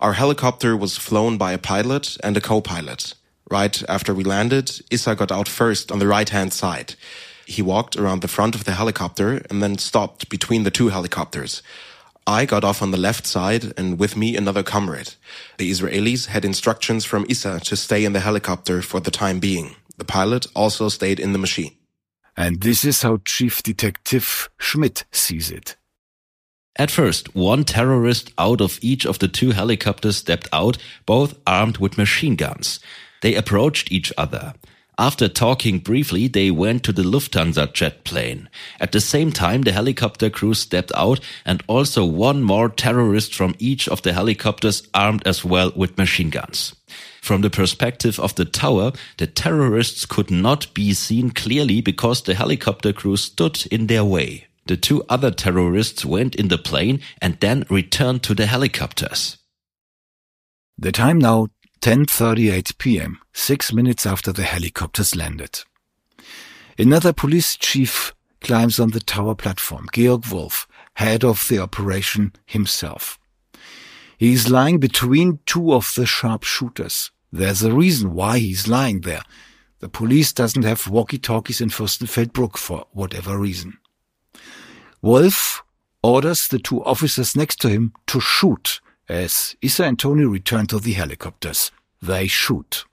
Our 0.00 0.12
helicopter 0.12 0.76
was 0.76 0.96
flown 0.96 1.36
by 1.36 1.50
a 1.52 1.58
pilot 1.58 2.16
and 2.22 2.36
a 2.36 2.40
co-pilot. 2.40 3.14
Right 3.50 3.82
after 3.88 4.14
we 4.14 4.22
landed, 4.22 4.70
Issa 4.88 5.16
got 5.16 5.32
out 5.32 5.48
first 5.48 5.90
on 5.90 5.98
the 5.98 6.06
right-hand 6.06 6.52
side. 6.52 6.94
He 7.46 7.62
walked 7.62 7.96
around 7.96 8.22
the 8.22 8.28
front 8.28 8.54
of 8.54 8.64
the 8.64 8.72
helicopter 8.72 9.44
and 9.50 9.62
then 9.62 9.78
stopped 9.78 10.28
between 10.28 10.62
the 10.62 10.70
two 10.70 10.88
helicopters. 10.88 11.62
I 12.26 12.46
got 12.46 12.64
off 12.64 12.80
on 12.80 12.90
the 12.90 12.96
left 12.96 13.26
side 13.26 13.74
and 13.76 13.98
with 13.98 14.16
me 14.16 14.36
another 14.36 14.62
comrade. 14.62 15.14
The 15.58 15.70
Israelis 15.70 16.26
had 16.26 16.44
instructions 16.44 17.04
from 17.04 17.26
Issa 17.28 17.60
to 17.60 17.76
stay 17.76 18.04
in 18.04 18.14
the 18.14 18.20
helicopter 18.20 18.80
for 18.80 19.00
the 19.00 19.10
time 19.10 19.40
being. 19.40 19.76
The 19.98 20.06
pilot 20.06 20.46
also 20.54 20.88
stayed 20.88 21.20
in 21.20 21.32
the 21.32 21.38
machine. 21.38 21.76
And 22.36 22.62
this 22.62 22.84
is 22.84 23.02
how 23.02 23.18
Chief 23.24 23.62
Detective 23.62 24.48
Schmidt 24.58 25.04
sees 25.12 25.50
it. 25.50 25.76
At 26.76 26.90
first, 26.90 27.36
one 27.36 27.62
terrorist 27.64 28.32
out 28.36 28.60
of 28.60 28.78
each 28.82 29.06
of 29.06 29.20
the 29.20 29.28
two 29.28 29.52
helicopters 29.52 30.16
stepped 30.16 30.48
out, 30.52 30.78
both 31.06 31.38
armed 31.46 31.78
with 31.78 31.98
machine 31.98 32.34
guns. 32.34 32.80
They 33.22 33.36
approached 33.36 33.92
each 33.92 34.12
other. 34.18 34.54
After 34.98 35.28
talking 35.28 35.80
briefly, 35.80 36.28
they 36.28 36.52
went 36.52 36.84
to 36.84 36.92
the 36.92 37.02
Lufthansa 37.02 37.72
jet 37.72 38.04
plane. 38.04 38.48
At 38.78 38.92
the 38.92 39.00
same 39.00 39.32
time, 39.32 39.62
the 39.62 39.72
helicopter 39.72 40.30
crew 40.30 40.54
stepped 40.54 40.92
out 40.94 41.18
and 41.44 41.64
also 41.66 42.04
one 42.04 42.42
more 42.44 42.68
terrorist 42.68 43.34
from 43.34 43.56
each 43.58 43.88
of 43.88 44.02
the 44.02 44.12
helicopters 44.12 44.86
armed 44.94 45.26
as 45.26 45.44
well 45.44 45.72
with 45.74 45.98
machine 45.98 46.30
guns. 46.30 46.76
From 47.20 47.40
the 47.40 47.50
perspective 47.50 48.20
of 48.20 48.36
the 48.36 48.44
tower, 48.44 48.92
the 49.16 49.26
terrorists 49.26 50.06
could 50.06 50.30
not 50.30 50.72
be 50.74 50.92
seen 50.94 51.30
clearly 51.30 51.80
because 51.80 52.22
the 52.22 52.34
helicopter 52.34 52.92
crew 52.92 53.16
stood 53.16 53.66
in 53.72 53.88
their 53.88 54.04
way. 54.04 54.46
The 54.66 54.76
two 54.76 55.04
other 55.08 55.30
terrorists 55.30 56.04
went 56.04 56.36
in 56.36 56.48
the 56.48 56.58
plane 56.58 57.00
and 57.20 57.38
then 57.40 57.64
returned 57.68 58.22
to 58.24 58.34
the 58.34 58.46
helicopters. 58.46 59.38
The 60.78 60.92
time 60.92 61.18
now 61.18 61.48
10:38 61.84 62.78
p.m., 62.78 63.20
6 63.34 63.74
minutes 63.74 64.06
after 64.06 64.32
the 64.32 64.42
helicopters 64.42 65.14
landed. 65.14 65.64
Another 66.78 67.12
police 67.12 67.56
chief 67.56 68.14
climbs 68.40 68.80
on 68.80 68.92
the 68.92 69.00
tower 69.00 69.34
platform, 69.34 69.88
Georg 69.92 70.26
Wolf, 70.28 70.66
head 70.94 71.22
of 71.22 71.46
the 71.48 71.58
operation 71.58 72.32
himself. 72.46 73.18
He 74.16 74.32
is 74.32 74.50
lying 74.50 74.78
between 74.78 75.40
two 75.44 75.74
of 75.74 75.92
the 75.94 76.06
sharpshooters. 76.06 77.10
There's 77.30 77.62
a 77.62 77.74
reason 77.74 78.14
why 78.14 78.38
he's 78.38 78.66
lying 78.66 79.02
there. 79.02 79.22
The 79.80 79.90
police 79.90 80.32
doesn't 80.32 80.62
have 80.62 80.88
walkie-talkies 80.88 81.60
in 81.60 81.68
Fürstenfeldbruck 81.68 82.56
for 82.56 82.86
whatever 82.92 83.36
reason. 83.36 83.76
Wolf 85.02 85.62
orders 86.02 86.48
the 86.48 86.60
two 86.60 86.82
officers 86.82 87.36
next 87.36 87.60
to 87.60 87.68
him 87.68 87.92
to 88.06 88.20
shoot 88.20 88.80
as 89.08 89.56
Issa 89.60 89.84
and 89.84 89.98
Tony 89.98 90.24
return 90.24 90.66
to 90.68 90.78
the 90.78 90.92
helicopters. 90.92 91.70
They 92.00 92.26
shoot. 92.26 92.84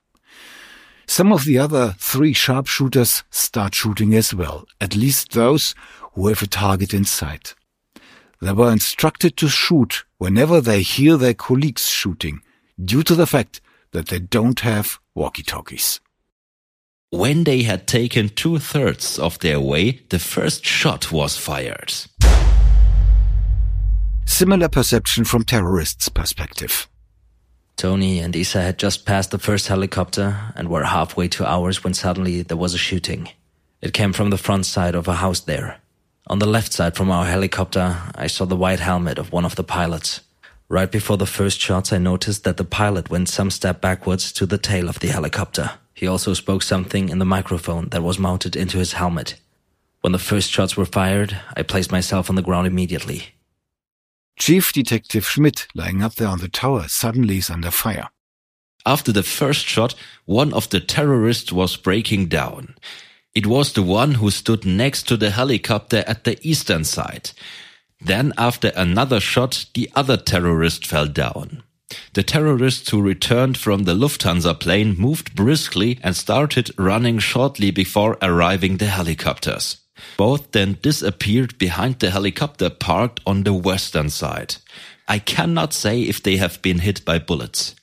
Some 1.08 1.34
of 1.34 1.46
the 1.46 1.58
other 1.58 1.96
three 1.98 2.34
sharpshooters 2.34 3.24
start 3.30 3.76
shooting 3.76 4.16
as 4.16 4.34
well, 4.34 4.66
at 4.80 4.96
least 4.96 5.34
those 5.34 5.76
who 6.14 6.28
have 6.28 6.42
a 6.42 6.48
target 6.48 6.94
in 6.94 7.06
sight. 7.06 7.54
They 8.42 8.54
were 8.54 8.72
instructed 8.72 9.38
to 9.38 9.50
shoot 9.50 10.06
whenever 10.18 10.62
they 10.62 10.82
hear 10.82 11.18
their 11.18 11.34
colleagues 11.34 11.88
shooting, 11.88 12.42
due 12.84 13.04
to 13.04 13.16
the 13.16 13.28
fact 13.28 13.62
that 13.92 14.08
they 14.08 14.20
don't 14.20 14.62
have 14.62 15.00
walkie-talkies. 15.14 16.00
When 17.10 17.44
they 17.44 17.64
had 17.64 17.88
taken 17.88 18.30
two 18.30 18.58
thirds 18.58 19.20
of 19.20 19.38
their 19.40 19.60
way, 19.60 20.02
the 20.10 20.20
first 20.20 20.66
shot 20.66 21.12
was 21.12 21.38
fired. 21.38 21.94
Similar 24.26 24.70
perception 24.70 25.26
from 25.26 25.44
terrorists' 25.44 26.10
perspective. 26.10 26.88
Tony 27.78 28.20
and 28.20 28.36
Isa 28.36 28.62
had 28.62 28.78
just 28.78 29.06
passed 29.06 29.32
the 29.32 29.40
first 29.40 29.68
helicopter 29.68 30.54
and 30.56 30.70
were 30.70 30.84
halfway 30.84 31.28
to 31.30 31.46
ours 31.46 31.84
when 31.84 31.94
suddenly 31.94 32.42
there 32.42 32.58
was 32.58 32.74
a 32.74 32.78
shooting. 32.78 33.30
It 33.82 33.94
came 33.94 34.14
from 34.14 34.30
the 34.30 34.38
front 34.38 34.66
side 34.66 34.96
of 34.96 35.08
a 35.08 35.16
house 35.16 35.40
there. 35.40 35.80
On 36.28 36.40
the 36.40 36.46
left 36.46 36.72
side 36.74 36.96
from 36.96 37.10
our 37.10 37.26
helicopter, 37.26 37.98
I 38.16 38.28
saw 38.28 38.46
the 38.46 38.56
white 38.56 38.80
helmet 38.80 39.18
of 39.18 39.32
one 39.32 39.46
of 39.46 39.56
the 39.56 39.64
pilots. 39.64 40.22
Right 40.70 40.92
before 40.92 41.18
the 41.18 41.26
first 41.26 41.60
shots, 41.60 41.92
I 41.92 41.98
noticed 41.98 42.44
that 42.44 42.58
the 42.58 42.64
pilot 42.64 43.10
went 43.10 43.30
some 43.30 43.50
step 43.50 43.82
backwards 43.82 44.32
to 44.34 44.46
the 44.46 44.58
tail 44.58 44.88
of 44.88 45.00
the 45.00 45.10
helicopter. 45.10 45.72
He 45.94 46.08
also 46.08 46.34
spoke 46.34 46.64
something 46.64 47.10
in 47.10 47.20
the 47.20 47.26
microphone 47.26 47.90
that 47.90 48.04
was 48.04 48.18
mounted 48.18 48.56
into 48.56 48.78
his 48.78 48.94
helmet. 48.94 49.36
When 50.02 50.14
the 50.14 50.20
first 50.20 50.50
shots 50.50 50.78
were 50.78 50.86
fired, 50.86 51.38
I 51.58 51.64
placed 51.64 51.92
myself 51.92 52.30
on 52.30 52.36
the 52.36 52.42
ground 52.42 52.68
immediately. 52.68 53.36
Chief 54.38 54.74
Detective 54.74 55.28
Schmidt, 55.28 55.68
lying 55.76 56.02
up 56.02 56.16
there 56.16 56.28
on 56.28 56.40
the 56.40 56.48
tower, 56.48 56.86
suddenly 56.88 57.38
is 57.38 57.50
under 57.50 57.72
fire. 57.72 58.10
After 58.86 59.12
the 59.12 59.24
first 59.24 59.66
shot, 59.66 59.94
one 60.26 60.54
of 60.54 60.70
the 60.70 60.80
terrorists 60.80 61.52
was 61.52 61.78
breaking 61.78 62.28
down. 62.28 62.76
It 63.36 63.46
was 63.46 63.74
the 63.74 63.84
one 63.84 64.16
who 64.16 64.32
stood 64.32 64.66
next 64.66 65.08
to 65.08 65.18
the 65.18 65.30
helicopter 65.30 66.04
at 66.08 66.24
the 66.24 66.38
eastern 66.42 66.84
side. 66.84 67.32
Then 68.00 68.34
after 68.38 68.72
another 68.76 69.20
shot, 69.20 69.66
the 69.76 69.90
other 69.96 70.18
terrorist 70.18 70.86
fell 70.86 71.08
down. 71.08 71.64
The 72.14 72.24
terrorists 72.24 72.90
who 72.90 73.02
returned 73.02 73.58
from 73.58 73.84
the 73.84 73.94
Lufthansa 73.94 74.60
plane 74.60 74.98
moved 74.98 75.36
briskly 75.36 76.00
and 76.02 76.16
started 76.16 76.72
running 76.78 77.20
shortly 77.20 77.70
before 77.70 78.18
arriving 78.22 78.78
the 78.78 78.88
helicopters. 78.88 79.78
Both 80.18 80.52
then 80.52 80.78
disappeared 80.82 81.58
behind 81.58 82.00
the 82.00 82.12
helicopter 82.12 82.70
parked 82.70 83.20
on 83.26 83.44
the 83.44 83.54
western 83.54 84.10
side. 84.10 84.56
I 85.08 85.20
cannot 85.20 85.74
say 85.74 86.02
if 86.02 86.22
they 86.24 86.38
have 86.38 86.62
been 86.62 86.80
hit 86.80 87.04
by 87.04 87.20
bullets. 87.20 87.76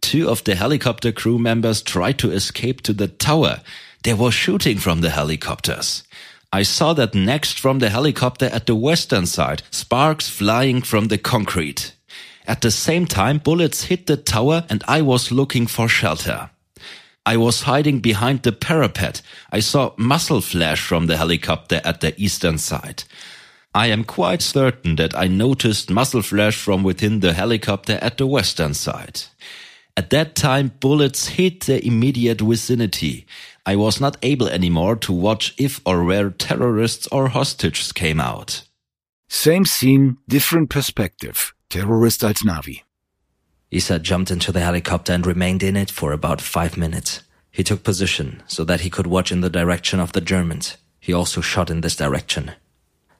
Two 0.00 0.28
of 0.30 0.44
the 0.44 0.54
helicopter 0.54 1.12
crew 1.12 1.38
members 1.38 1.82
tried 1.82 2.18
to 2.18 2.32
escape 2.32 2.80
to 2.82 2.92
the 2.92 3.08
tower. 3.08 3.60
They 4.02 4.14
were 4.14 4.30
shooting 4.30 4.78
from 4.78 5.02
the 5.02 5.10
helicopters. 5.10 6.04
I 6.52 6.62
saw 6.62 6.94
that 6.94 7.14
next 7.14 7.60
from 7.60 7.78
the 7.78 7.90
helicopter 7.90 8.46
at 8.46 8.66
the 8.66 8.74
western 8.74 9.26
side, 9.26 9.62
sparks 9.70 10.28
flying 10.28 10.82
from 10.82 11.08
the 11.08 11.18
concrete. 11.18 11.92
At 12.46 12.62
the 12.62 12.70
same 12.70 13.06
time, 13.06 13.38
bullets 13.38 13.84
hit 13.84 14.06
the 14.06 14.16
tower 14.16 14.64
and 14.68 14.82
I 14.88 15.02
was 15.02 15.30
looking 15.30 15.66
for 15.66 15.88
shelter. 15.88 16.50
I 17.26 17.36
was 17.36 17.62
hiding 17.62 18.00
behind 18.00 18.42
the 18.42 18.52
parapet. 18.52 19.22
I 19.52 19.60
saw 19.60 19.92
muzzle 19.96 20.40
flash 20.40 20.80
from 20.80 21.06
the 21.06 21.16
helicopter 21.16 21.80
at 21.84 22.00
the 22.00 22.18
eastern 22.20 22.58
side. 22.58 23.04
I 23.74 23.86
am 23.86 24.04
quite 24.04 24.42
certain 24.42 24.96
that 24.96 25.16
I 25.16 25.28
noticed 25.28 25.90
muzzle 25.90 26.22
flash 26.22 26.56
from 26.56 26.82
within 26.82 27.20
the 27.20 27.34
helicopter 27.34 27.98
at 28.02 28.18
the 28.18 28.26
western 28.26 28.74
side. 28.74 29.22
At 29.96 30.10
that 30.10 30.34
time, 30.34 30.72
bullets 30.80 31.28
hit 31.28 31.60
the 31.66 31.84
immediate 31.86 32.40
vicinity. 32.40 33.26
I 33.66 33.76
was 33.76 34.00
not 34.00 34.16
able 34.22 34.48
anymore 34.48 34.96
to 34.96 35.12
watch 35.12 35.54
if 35.58 35.80
or 35.84 36.04
where 36.04 36.30
terrorists 36.30 37.06
or 37.12 37.28
hostages 37.28 37.92
came 37.92 38.20
out. 38.20 38.62
Same 39.28 39.64
scene, 39.64 40.16
different 40.26 40.70
perspective. 40.70 41.54
Terrorist 41.68 42.24
Al 42.24 42.34
Dnawy. 42.34 42.82
Isa 43.70 43.98
jumped 43.98 44.30
into 44.30 44.50
the 44.50 44.60
helicopter 44.60 45.12
and 45.12 45.24
remained 45.24 45.62
in 45.62 45.76
it 45.76 45.90
for 45.90 46.12
about 46.12 46.40
five 46.40 46.76
minutes. 46.76 47.22
He 47.52 47.62
took 47.62 47.84
position 47.84 48.42
so 48.46 48.64
that 48.64 48.80
he 48.80 48.90
could 48.90 49.06
watch 49.06 49.30
in 49.30 49.40
the 49.40 49.50
direction 49.50 50.00
of 50.00 50.12
the 50.12 50.20
Germans. 50.20 50.76
He 50.98 51.12
also 51.12 51.40
shot 51.40 51.70
in 51.70 51.80
this 51.80 51.96
direction. 51.96 52.52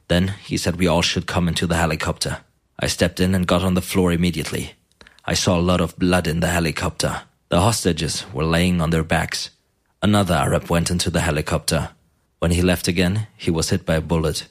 Then 0.09 0.35
he 0.45 0.57
said 0.57 0.77
we 0.77 0.89
all 0.89 1.03
should 1.03 1.27
come 1.27 1.47
into 1.47 1.67
the 1.67 1.77
helicopter. 1.77 2.39
I 2.79 2.89
stepped 2.89 3.21
in 3.21 3.35
and 3.35 3.47
got 3.47 3.63
on 3.63 3.75
the 3.75 3.83
floor 3.83 4.13
immediately. 4.13 4.75
I 5.25 5.35
saw 5.35 5.59
a 5.59 5.63
lot 5.63 5.81
of 5.81 5.99
blood 5.99 6.27
in 6.27 6.41
the 6.41 6.49
helicopter. 6.49 7.23
The 7.49 7.61
hostages 7.61 8.25
were 8.33 8.45
laying 8.45 8.81
on 8.81 8.91
their 8.91 9.05
backs. 9.05 9.51
Another 10.03 10.35
Arab 10.35 10.69
went 10.69 10.91
into 10.91 11.11
the 11.11 11.21
helicopter. 11.21 11.91
When 12.41 12.51
he 12.51 12.63
left 12.63 12.89
again, 12.89 13.29
he 13.37 13.51
was 13.51 13.71
hit 13.71 13.85
by 13.85 13.97
a 13.97 14.01
bullet. 14.01 14.49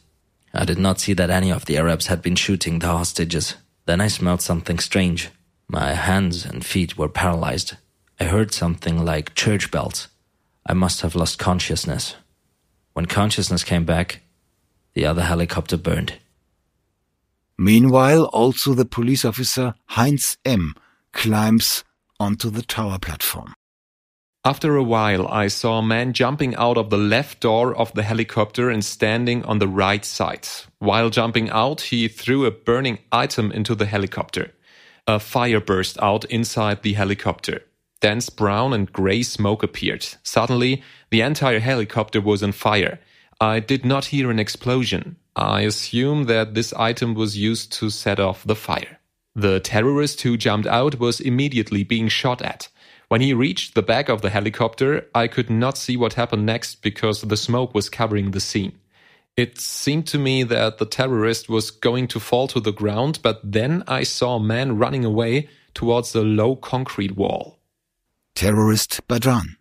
I 0.54 0.64
did 0.64 0.78
not 0.78 1.00
see 1.00 1.14
that 1.14 1.30
any 1.30 1.52
of 1.52 1.66
the 1.66 1.78
Arabs 1.78 2.08
had 2.08 2.22
been 2.22 2.36
shooting 2.36 2.80
the 2.80 2.88
hostages. 2.88 3.56
Then 3.86 4.00
I 4.00 4.08
smelled 4.08 4.42
something 4.42 4.80
strange. 4.80 5.30
My 5.72 5.94
hands 5.94 6.46
and 6.46 6.66
feet 6.66 6.98
were 6.98 7.08
paralyzed. 7.08 7.78
I 8.20 8.24
heard 8.24 8.52
something 8.52 9.06
like 9.06 9.36
church 9.36 9.70
bells. 9.70 10.08
I 10.66 10.74
must 10.74 11.02
have 11.02 11.14
lost 11.14 11.38
consciousness. 11.38 12.16
When 12.94 13.06
consciousness 13.06 13.64
came 13.64 13.86
back, 13.86 14.22
the 14.96 15.06
other 15.06 15.22
helicopter 15.22 15.78
burned. 15.78 16.14
Meanwhile, 17.56 18.24
also 18.26 18.74
the 18.74 18.84
police 18.84 19.24
officer 19.24 19.76
Heinz 19.86 20.40
M. 20.44 20.74
climbs 21.14 21.84
onto 22.20 22.50
the 22.50 22.64
tower 22.64 22.98
platform. 22.98 23.54
After 24.44 24.76
a 24.76 24.84
while, 24.84 25.28
I 25.28 25.50
saw 25.50 25.78
a 25.78 25.84
man 25.84 26.14
jumping 26.14 26.56
out 26.56 26.78
of 26.78 26.90
the 26.90 26.98
left 26.98 27.42
door 27.42 27.76
of 27.76 27.94
the 27.94 28.04
helicopter 28.04 28.72
and 28.72 28.84
standing 28.84 29.46
on 29.46 29.60
the 29.60 29.68
right 29.68 30.04
side. 30.04 30.48
While 30.80 31.12
jumping 31.12 31.52
out, 31.52 31.82
he 31.82 32.08
threw 32.08 32.46
a 32.46 32.52
burning 32.52 32.98
item 33.12 33.52
into 33.52 33.76
the 33.76 33.86
helicopter. 33.86 34.54
A 35.10 35.20
fire 35.20 35.60
burst 35.60 35.98
out 36.04 36.24
inside 36.26 36.84
the 36.84 36.94
helicopter. 36.94 37.64
Dense 38.00 38.30
brown 38.30 38.74
and 38.74 38.94
gray 38.94 39.24
smoke 39.24 39.64
appeared. 39.64 40.06
Suddenly, 40.22 40.84
the 41.10 41.22
entire 41.22 41.60
helicopter 41.60 42.22
was 42.22 42.44
on 42.44 42.52
fire. 42.52 43.00
I 43.42 43.60
did 43.60 43.84
not 43.84 44.14
hear 44.14 44.30
an 44.30 44.38
explosion. 44.38 45.16
I 45.36 45.62
assume 45.62 46.26
that 46.26 46.54
this 46.54 46.74
item 46.74 47.16
was 47.16 47.36
used 47.36 47.74
to 47.80 47.90
set 47.90 48.20
off 48.20 48.44
the 48.44 48.56
fire. 48.56 49.00
The 49.34 49.60
terrorist 49.60 50.22
who 50.22 50.38
jumped 50.38 50.68
out 50.68 51.00
was 51.00 51.20
immediately 51.20 51.84
being 51.84 52.08
shot 52.08 52.44
at. 52.44 52.68
When 53.08 53.22
he 53.22 53.34
reached 53.34 53.74
the 53.74 53.82
back 53.82 54.10
of 54.10 54.22
the 54.22 54.30
helicopter, 54.30 55.08
I 55.16 55.26
could 55.26 55.50
not 55.50 55.76
see 55.76 55.98
what 55.98 56.14
happened 56.14 56.46
next 56.46 56.84
because 56.84 57.22
the 57.22 57.36
smoke 57.36 57.74
was 57.74 57.90
covering 57.90 58.30
the 58.30 58.40
scene. 58.40 58.79
It 59.40 59.58
seemed 59.58 60.06
to 60.08 60.20
me 60.20 60.44
that 60.44 60.80
the 60.80 60.86
terrorist 60.86 61.48
was 61.48 61.72
going 61.72 62.10
to 62.10 62.20
fall 62.20 62.50
to 62.50 62.60
the 62.60 62.74
ground, 62.74 63.20
but 63.24 63.40
then 63.42 63.86
I 63.88 64.04
saw 64.04 64.36
a 64.36 64.44
man 64.44 64.78
running 64.78 65.06
away 65.06 65.48
towards 65.74 66.12
the 66.12 66.24
low 66.24 66.58
concrete 66.58 67.16
wall. 67.16 67.58
Terrorist 68.36 69.00
Badran. 69.08 69.56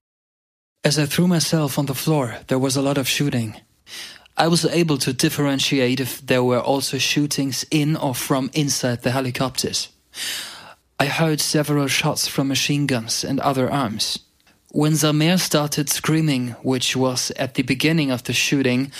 As 0.82 0.98
I 0.98 1.06
threw 1.06 1.28
myself 1.28 1.78
on 1.78 1.86
the 1.86 1.94
floor, 1.94 2.38
there 2.48 2.58
was 2.58 2.76
a 2.76 2.82
lot 2.82 2.98
of 2.98 3.06
shooting. 3.06 3.54
I 4.36 4.48
was 4.48 4.64
able 4.64 4.98
to 4.98 5.12
differentiate 5.12 6.00
if 6.00 6.26
there 6.26 6.42
were 6.42 6.60
also 6.60 6.98
shootings 6.98 7.64
in 7.70 7.96
or 7.96 8.16
from 8.16 8.50
inside 8.54 9.02
the 9.02 9.12
helicopters. 9.12 9.90
I 10.98 11.06
heard 11.06 11.40
several 11.40 11.86
shots 11.86 12.26
from 12.26 12.48
machine 12.48 12.88
guns 12.88 13.22
and 13.22 13.38
other 13.38 13.70
arms. 13.70 14.18
When 14.72 14.96
Samer 14.96 15.38
started 15.38 15.88
screaming, 15.88 16.48
which 16.62 16.96
was 16.96 17.30
at 17.36 17.54
the 17.54 17.62
beginning 17.62 18.10
of 18.10 18.24
the 18.24 18.34
shooting, 18.34 18.92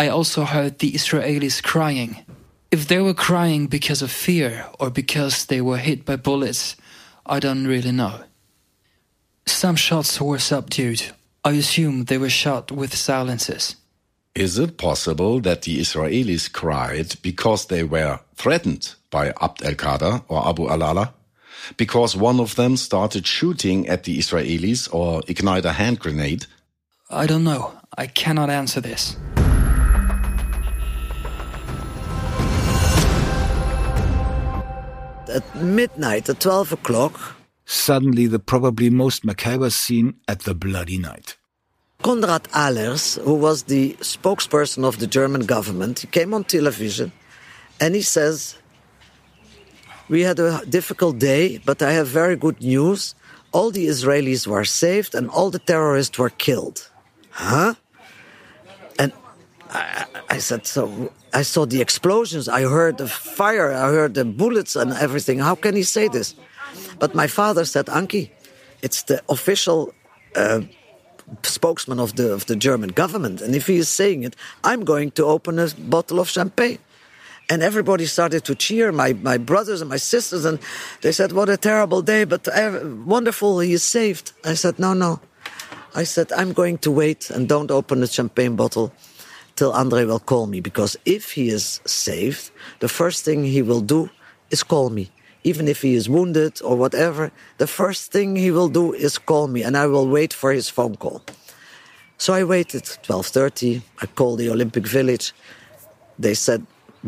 I 0.00 0.08
also 0.08 0.44
heard 0.44 0.78
the 0.78 0.92
Israelis 0.92 1.62
crying. 1.62 2.24
If 2.70 2.88
they 2.88 3.00
were 3.02 3.12
crying 3.12 3.66
because 3.66 4.00
of 4.00 4.10
fear 4.10 4.64
or 4.78 4.88
because 4.88 5.44
they 5.44 5.60
were 5.60 5.76
hit 5.76 6.06
by 6.06 6.16
bullets, 6.16 6.74
I 7.26 7.38
don't 7.38 7.66
really 7.66 7.92
know. 7.92 8.20
Some 9.44 9.76
shots 9.76 10.18
were 10.18 10.38
subdued. 10.38 11.02
I 11.44 11.50
assume 11.50 12.04
they 12.04 12.16
were 12.16 12.30
shot 12.30 12.72
with 12.72 12.94
silencers. 12.96 13.76
Is 14.34 14.58
it 14.58 14.78
possible 14.78 15.38
that 15.40 15.62
the 15.62 15.78
Israelis 15.78 16.50
cried 16.50 17.16
because 17.20 17.66
they 17.66 17.84
were 17.84 18.20
threatened 18.36 18.94
by 19.10 19.34
Abd 19.42 19.62
el 19.64 19.74
Qaeda 19.74 20.24
or 20.28 20.48
Abu 20.48 20.62
Alala? 20.62 21.12
Because 21.76 22.16
one 22.16 22.40
of 22.40 22.54
them 22.54 22.78
started 22.78 23.26
shooting 23.26 23.86
at 23.86 24.04
the 24.04 24.16
Israelis 24.16 24.88
or 24.94 25.20
ignite 25.28 25.66
a 25.66 25.72
hand 25.72 25.98
grenade? 25.98 26.46
I 27.10 27.26
don't 27.26 27.44
know. 27.44 27.74
I 27.98 28.06
cannot 28.06 28.48
answer 28.48 28.80
this. 28.80 29.16
At 35.32 35.54
midnight, 35.54 36.28
at 36.28 36.40
12 36.40 36.72
o'clock, 36.72 37.36
suddenly 37.64 38.26
the 38.26 38.38
probably 38.38 38.90
most 38.90 39.24
macabre 39.24 39.70
scene 39.70 40.14
at 40.26 40.40
the 40.40 40.54
bloody 40.54 40.98
night. 40.98 41.36
Conrad 42.02 42.44
Ahlers, 42.44 43.22
who 43.22 43.34
was 43.34 43.64
the 43.64 43.94
spokesperson 44.00 44.84
of 44.84 44.98
the 44.98 45.06
German 45.06 45.46
government, 45.46 46.00
he 46.00 46.06
came 46.06 46.32
on 46.32 46.44
television 46.44 47.12
and 47.78 47.94
he 47.94 48.02
says 48.02 48.56
we 50.08 50.22
had 50.22 50.40
a 50.40 50.64
difficult 50.66 51.18
day, 51.18 51.58
but 51.58 51.82
I 51.82 51.92
have 51.92 52.08
very 52.08 52.36
good 52.36 52.60
news. 52.60 53.14
All 53.52 53.70
the 53.70 53.86
Israelis 53.86 54.46
were 54.46 54.64
saved 54.64 55.14
and 55.14 55.30
all 55.30 55.50
the 55.50 55.58
terrorists 55.60 56.18
were 56.18 56.30
killed. 56.30 56.90
Huh? 57.30 57.74
I, 59.70 60.06
I 60.28 60.38
said, 60.38 60.66
so 60.66 61.12
I 61.32 61.42
saw 61.42 61.66
the 61.66 61.80
explosions, 61.80 62.48
I 62.48 62.62
heard 62.62 62.98
the 62.98 63.08
fire, 63.08 63.72
I 63.72 63.90
heard 63.90 64.14
the 64.14 64.24
bullets 64.24 64.76
and 64.76 64.92
everything. 64.92 65.38
How 65.38 65.54
can 65.54 65.76
he 65.76 65.82
say 65.82 66.08
this? 66.08 66.34
But 66.98 67.14
my 67.14 67.26
father 67.26 67.64
said, 67.64 67.88
Ankie, 67.88 68.32
it's 68.82 69.02
the 69.04 69.22
official 69.28 69.94
uh, 70.36 70.62
spokesman 71.42 72.00
of 72.00 72.16
the 72.16 72.32
of 72.32 72.46
the 72.46 72.56
German 72.56 72.90
government, 72.90 73.40
and 73.40 73.54
if 73.54 73.66
he 73.66 73.76
is 73.76 73.88
saying 73.88 74.24
it, 74.24 74.34
I'm 74.64 74.84
going 74.84 75.12
to 75.12 75.24
open 75.24 75.58
a 75.58 75.68
bottle 75.78 76.18
of 76.18 76.28
champagne. 76.28 76.78
And 77.48 77.62
everybody 77.64 78.06
started 78.06 78.44
to 78.44 78.54
cheer 78.54 78.92
my, 78.92 79.12
my 79.12 79.36
brothers 79.36 79.80
and 79.80 79.90
my 79.90 79.96
sisters. 79.96 80.44
And 80.44 80.60
they 81.00 81.10
said 81.10 81.32
what 81.32 81.48
a 81.48 81.56
terrible 81.56 82.00
day 82.00 82.22
but 82.22 82.46
uh, 82.46 82.78
wonderful 83.04 83.58
he 83.58 83.72
is 83.72 83.82
saved. 83.82 84.32
I 84.44 84.54
said 84.54 84.78
no 84.78 84.94
no. 84.94 85.20
I 85.92 86.04
said 86.04 86.30
i'm 86.32 86.52
going 86.52 86.78
to 86.78 86.90
wait 86.92 87.30
and 87.30 87.48
don't 87.48 87.70
open 87.72 87.98
the 88.00 88.06
champagne 88.06 88.54
bottle 88.54 88.92
till 89.60 89.72
andre 89.72 90.06
will 90.06 90.24
call 90.32 90.46
me 90.46 90.58
because 90.60 90.96
if 91.04 91.32
he 91.32 91.50
is 91.50 91.80
saved 91.84 92.50
the 92.78 92.88
first 92.88 93.18
thing 93.26 93.44
he 93.44 93.60
will 93.60 93.82
do 93.82 94.08
is 94.50 94.62
call 94.62 94.88
me. 94.88 95.04
Even 95.44 95.68
if 95.68 95.82
he 95.82 95.92
is 96.00 96.08
wounded 96.08 96.54
or 96.62 96.74
whatever 96.82 97.30
the 97.58 97.66
first 97.66 98.10
thing 98.10 98.36
he 98.36 98.50
will 98.50 98.70
do 98.80 98.94
is 98.94 99.18
call 99.18 99.46
me 99.54 99.60
and 99.66 99.76
i 99.76 99.86
will 99.86 100.08
wait 100.08 100.32
for 100.32 100.50
his 100.58 100.70
phone 100.76 100.96
call. 100.96 101.20
So 102.16 102.32
i 102.32 102.42
waited 102.42 102.84
12.30 102.84 103.82
i 104.02 104.06
called 104.06 104.38
the 104.38 104.48
olympic 104.48 104.86
village. 104.86 105.26
They 106.18 106.34
said 106.46 106.60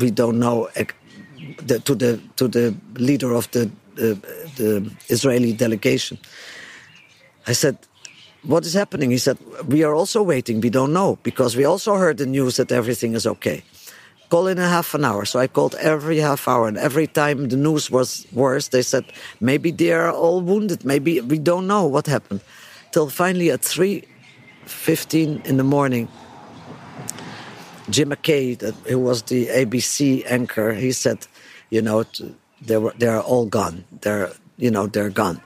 we 0.03 0.11
don't 0.11 0.39
know 0.39 0.69
eh, 0.77 0.85
the, 1.69 1.77
to 1.87 1.95
the 2.03 2.21
to 2.37 2.49
the 2.49 2.75
leader 3.09 3.33
of 3.41 3.51
the, 3.55 3.71
the 4.01 4.11
the 4.59 4.71
Israeli 5.09 5.53
delegation. 5.65 6.19
I 7.47 7.55
said, 7.55 7.77
"What 8.43 8.65
is 8.67 8.75
happening?" 8.75 9.11
He 9.11 9.19
said, 9.19 9.39
"We 9.67 9.85
are 9.85 9.95
also 9.95 10.23
waiting. 10.23 10.61
We 10.61 10.71
don't 10.71 10.93
know 10.93 11.19
because 11.23 11.57
we 11.57 11.65
also 11.65 11.95
heard 11.97 12.19
the 12.19 12.27
news 12.27 12.57
that 12.57 12.73
everything 12.73 13.15
is 13.15 13.27
okay." 13.27 13.63
Call 14.29 14.47
in 14.47 14.59
a 14.59 14.69
half 14.69 14.95
an 14.95 15.05
hour. 15.05 15.27
So 15.27 15.39
I 15.39 15.47
called 15.47 15.75
every 15.77 16.19
half 16.19 16.49
hour, 16.49 16.67
and 16.67 16.79
every 16.79 17.07
time 17.07 17.49
the 17.49 17.57
news 17.57 17.91
was 17.91 18.27
worse, 18.33 18.69
they 18.69 18.83
said 18.83 19.05
maybe 19.41 19.71
they 19.71 19.93
are 19.93 20.11
all 20.11 20.41
wounded. 20.41 20.85
Maybe 20.85 21.21
we 21.21 21.39
don't 21.39 21.67
know 21.67 21.85
what 21.85 22.07
happened. 22.07 22.41
Till 22.93 23.11
finally 23.11 23.51
at 23.51 23.61
three 23.61 24.05
fifteen 24.65 25.43
in 25.45 25.57
the 25.57 25.65
morning, 25.65 26.09
Jim 27.91 28.09
McKay, 28.09 28.57
who 28.89 28.99
was 28.99 29.23
the 29.23 29.49
ABC 29.49 30.25
anchor, 30.27 30.73
he 30.73 30.93
said, 30.93 31.27
you 31.69 31.83
know, 31.83 32.05
they 32.65 32.79
were 32.79 32.95
they're 32.99 33.21
all 33.21 33.47
gone. 33.47 33.85
They're 34.01 34.33
you 34.57 34.71
know 34.71 34.87
they're 34.87 35.11
gone. 35.11 35.41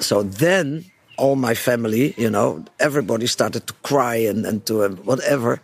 So 0.00 0.22
then 0.22 0.84
all 1.18 1.36
my 1.36 1.54
family, 1.54 2.14
you 2.16 2.30
know, 2.30 2.64
everybody 2.80 3.26
started 3.26 3.66
to 3.66 3.74
cry 3.82 4.16
and, 4.16 4.46
and 4.46 4.64
to 4.66 4.84
uh, 4.84 4.88
whatever. 5.04 5.60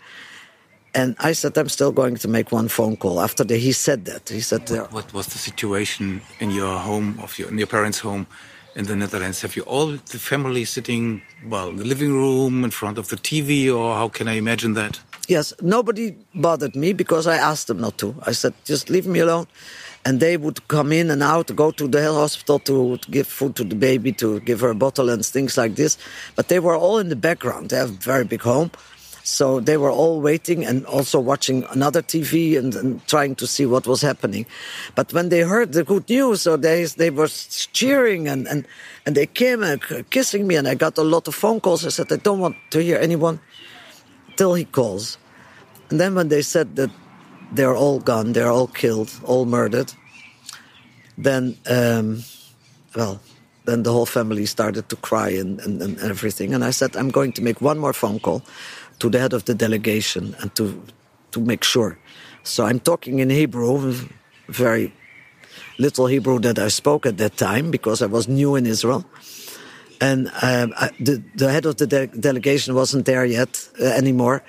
And 0.95 1.17
I 1.19 1.33
said, 1.33 1.57
I'm 1.59 1.69
still 1.69 1.93
going 1.93 2.17
to 2.17 2.29
make 2.29 2.53
one 2.53 2.69
phone 2.69 2.97
call. 2.97 3.21
After 3.21 3.43
the, 3.43 3.57
he 3.57 3.73
said 3.73 4.05
that, 4.05 4.29
he 4.29 4.40
said, 4.40 4.69
what, 4.71 4.93
what 4.93 5.12
was 5.12 5.27
the 5.29 5.38
situation 5.38 6.21
in 6.38 6.51
your 6.51 6.79
home, 6.79 7.19
of 7.23 7.38
your 7.38 7.49
in 7.49 7.59
your 7.59 7.67
parents' 7.67 8.01
home 8.01 8.27
in 8.77 8.87
the 8.87 8.95
Netherlands? 8.95 9.43
Have 9.43 9.57
you 9.57 9.62
all 9.62 9.87
the 9.87 10.19
family 10.19 10.64
sitting, 10.64 11.23
well, 11.49 11.69
in 11.71 11.77
the 11.77 11.85
living 11.85 12.12
room 12.12 12.64
in 12.64 12.71
front 12.71 12.99
of 12.99 13.09
the 13.09 13.17
TV, 13.17 13.75
or 13.75 13.95
how 13.97 14.09
can 14.09 14.29
I 14.29 14.35
imagine 14.35 14.75
that? 14.75 15.01
Yes, 15.27 15.55
nobody 15.61 16.14
bothered 16.35 16.77
me 16.77 16.93
because 16.93 17.27
I 17.27 17.37
asked 17.37 17.67
them 17.67 17.81
not 17.81 17.99
to. 17.99 18.14
I 18.27 18.33
said, 18.33 18.55
just 18.64 18.90
leave 18.90 19.07
me 19.07 19.21
alone. 19.21 19.47
And 20.07 20.21
they 20.21 20.37
would 20.37 20.69
come 20.69 20.93
in 20.93 21.11
and 21.11 21.23
out, 21.23 21.55
go 21.57 21.71
to 21.71 21.88
the 21.88 22.12
hospital 22.12 22.59
to, 22.61 22.99
to 22.99 23.11
give 23.11 23.27
food 23.27 23.57
to 23.57 23.64
the 23.64 23.75
baby, 23.75 24.12
to 24.12 24.40
give 24.40 24.61
her 24.61 24.71
a 24.71 24.75
bottle 24.75 25.09
and 25.09 25.25
things 25.25 25.57
like 25.57 25.77
this. 25.77 25.97
But 26.37 26.49
they 26.49 26.61
were 26.61 26.77
all 26.77 26.99
in 26.99 27.09
the 27.09 27.17
background. 27.17 27.71
They 27.71 27.77
have 27.77 27.90
a 27.90 27.93
very 27.93 28.25
big 28.25 28.43
home. 28.43 28.71
So 29.27 29.59
they 29.59 29.79
were 29.79 29.90
all 29.90 30.21
waiting 30.21 30.67
and 30.67 30.85
also 30.85 31.19
watching 31.19 31.64
another 31.71 32.03
TV 32.03 32.59
and, 32.59 32.75
and, 32.75 33.07
trying 33.07 33.35
to 33.37 33.47
see 33.47 33.64
what 33.64 33.87
was 33.87 34.03
happening. 34.03 34.45
But 34.95 35.14
when 35.14 35.31
they 35.31 35.40
heard 35.40 35.73
the 35.73 35.83
good 35.83 36.07
news, 36.11 36.43
so 36.43 36.59
they 36.59 36.85
they 36.85 37.09
were 37.09 37.29
cheering 37.73 38.29
and, 38.29 38.47
and, 38.47 38.69
and 39.07 39.14
they 39.14 39.25
came 39.25 39.62
and 39.62 39.81
kissing 40.11 40.47
me, 40.47 40.57
and 40.57 40.69
I 40.69 40.75
got 40.75 40.99
a 40.99 41.03
lot 41.03 41.27
of 41.27 41.35
phone 41.35 41.61
calls. 41.61 41.87
I 41.87 41.88
said, 41.88 42.12
I 42.12 42.17
don't 42.17 42.38
want 42.38 42.57
to 42.73 42.83
hear 42.83 42.99
anyone 42.99 43.40
till 44.37 44.53
he 44.53 44.67
calls. 44.67 45.17
And 45.88 45.99
then 45.99 46.14
when 46.14 46.29
they 46.29 46.43
said 46.43 46.77
that 46.77 46.90
they're 47.55 47.77
all 47.77 48.01
gone, 48.01 48.33
they're 48.33 48.51
all 48.51 48.67
killed, 48.67 49.11
all 49.25 49.45
murdered, 49.45 49.93
then, 51.17 51.57
um, 51.71 52.23
well, 52.95 53.21
then 53.64 53.83
the 53.83 53.93
whole 53.93 54.07
family 54.07 54.47
started 54.47 54.88
to 54.88 54.97
cry 54.97 55.31
and, 55.31 55.61
and, 55.61 55.81
and 55.81 55.99
everything. 56.01 56.55
And 56.55 56.64
I 56.64 56.71
said, 56.71 56.97
I'm 56.97 57.11
going 57.11 57.33
to 57.33 57.43
make 57.43 57.61
one 57.61 57.79
more 57.79 57.93
phone 57.93 58.19
call 58.21 58.43
to 58.99 59.09
the 59.09 59.19
head 59.19 59.33
of 59.33 59.45
the 59.45 59.55
delegation 59.55 60.37
and 60.40 60.55
to 60.57 60.83
to 61.35 61.40
make 61.40 61.64
sure. 61.64 61.99
So 62.43 62.64
I'm 62.64 62.81
talking 62.81 63.19
in 63.19 63.29
Hebrew, 63.31 63.95
very 64.49 64.93
little 65.79 66.07
Hebrew 66.07 66.38
that 66.40 66.59
I 66.59 66.69
spoke 66.69 67.07
at 67.07 67.17
that 67.19 67.37
time 67.37 67.71
because 67.71 68.03
I 68.03 68.07
was 68.07 68.29
new 68.29 68.55
in 68.57 68.67
Israel. 68.67 69.05
And 70.01 70.29
um, 70.43 70.73
I, 70.77 70.90
the, 71.01 71.23
the, 71.35 71.51
head 71.51 71.67
of 71.67 71.77
the 71.77 71.87
de 71.87 72.07
delegation 72.07 72.75
wasn't 72.75 73.05
there 73.07 73.25
yet 73.25 73.69
uh, 73.81 73.85
anymore. 73.85 74.43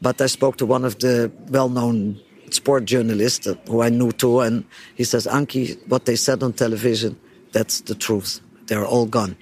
But 0.00 0.20
I 0.20 0.26
spoke 0.26 0.56
to 0.58 0.66
one 0.66 0.84
of 0.84 0.98
the 0.98 1.30
well 1.48 1.68
known 1.68 2.20
sport 2.54 2.84
journalists 2.84 3.46
uh, 3.46 3.54
who 3.66 3.82
I 3.82 3.88
knew 3.88 4.12
too. 4.12 4.40
And 4.40 4.64
he 4.94 5.04
says, 5.04 5.26
Ankie, 5.26 5.78
what 5.88 6.04
they 6.04 6.16
said 6.16 6.42
on 6.42 6.52
television, 6.52 7.18
that's 7.52 7.80
the 7.82 7.94
truth. 7.94 8.40
They're 8.66 8.86
all 8.86 9.06
gone. 9.06 9.36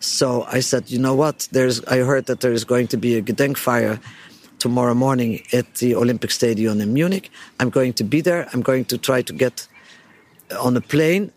So 0.00 0.44
I 0.44 0.60
said, 0.60 0.90
you 0.90 0.98
know 0.98 1.14
what? 1.14 1.48
There's, 1.52 1.84
I 1.84 1.98
heard 1.98 2.26
that 2.26 2.40
there 2.40 2.52
is 2.52 2.64
going 2.64 2.88
to 2.88 2.96
be 2.96 3.16
a 3.16 3.22
Gedenkfeier 3.22 4.00
tomorrow 4.58 4.94
morning 4.94 5.42
at 5.52 5.74
the 5.76 5.94
Olympic 5.94 6.30
Stadium 6.30 6.80
in 6.80 6.92
Munich. 6.92 7.30
I'm 7.60 7.70
going 7.70 7.92
to 7.94 8.04
be 8.04 8.20
there. 8.20 8.48
I'm 8.52 8.62
going 8.62 8.84
to 8.86 8.98
try 8.98 9.22
to 9.22 9.32
get 9.32 9.66
on 10.58 10.76
a 10.76 10.80
plane. 10.80 11.32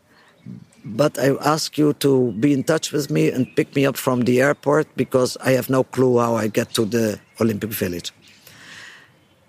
But 0.83 1.17
I 1.17 1.35
ask 1.41 1.77
you 1.77 1.93
to 1.93 2.31
be 2.33 2.53
in 2.53 2.63
touch 2.63 2.91
with 2.91 3.09
me 3.09 3.31
and 3.31 3.47
pick 3.55 3.75
me 3.75 3.85
up 3.85 3.97
from 3.97 4.21
the 4.21 4.41
airport 4.41 4.87
because 4.95 5.37
I 5.37 5.51
have 5.51 5.69
no 5.69 5.83
clue 5.83 6.19
how 6.19 6.35
I 6.35 6.47
get 6.47 6.73
to 6.75 6.85
the 6.85 7.19
Olympic 7.41 7.71
Village. 7.71 8.13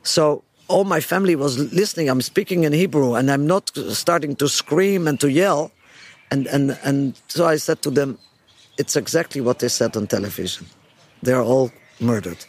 So 0.02 0.42
all 0.68 0.84
my 0.84 1.00
family 1.00 1.36
was 1.36 1.58
listening. 1.72 2.08
I'm 2.08 2.22
speaking 2.22 2.64
in 2.64 2.72
Hebrew 2.72 3.14
and 3.14 3.30
I'm 3.30 3.46
not 3.46 3.70
starting 3.90 4.36
to 4.36 4.48
scream 4.48 5.06
and 5.06 5.20
to 5.20 5.30
yell. 5.30 5.72
And, 6.30 6.46
and, 6.48 6.78
and 6.82 7.20
so 7.28 7.46
I 7.46 7.56
said 7.56 7.82
to 7.82 7.90
them, 7.90 8.18
it's 8.78 8.96
exactly 8.96 9.40
what 9.40 9.60
they 9.60 9.68
said 9.68 9.96
on 9.96 10.06
television. 10.06 10.66
They're 11.22 11.42
all 11.42 11.70
murdered. 12.00 12.44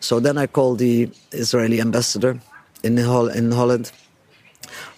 So 0.00 0.20
then 0.20 0.36
I 0.38 0.46
called 0.46 0.78
the 0.78 1.10
Israeli 1.32 1.80
ambassador 1.80 2.38
in, 2.82 2.96
Hol- 2.98 3.28
in 3.28 3.50
Holland, 3.50 3.90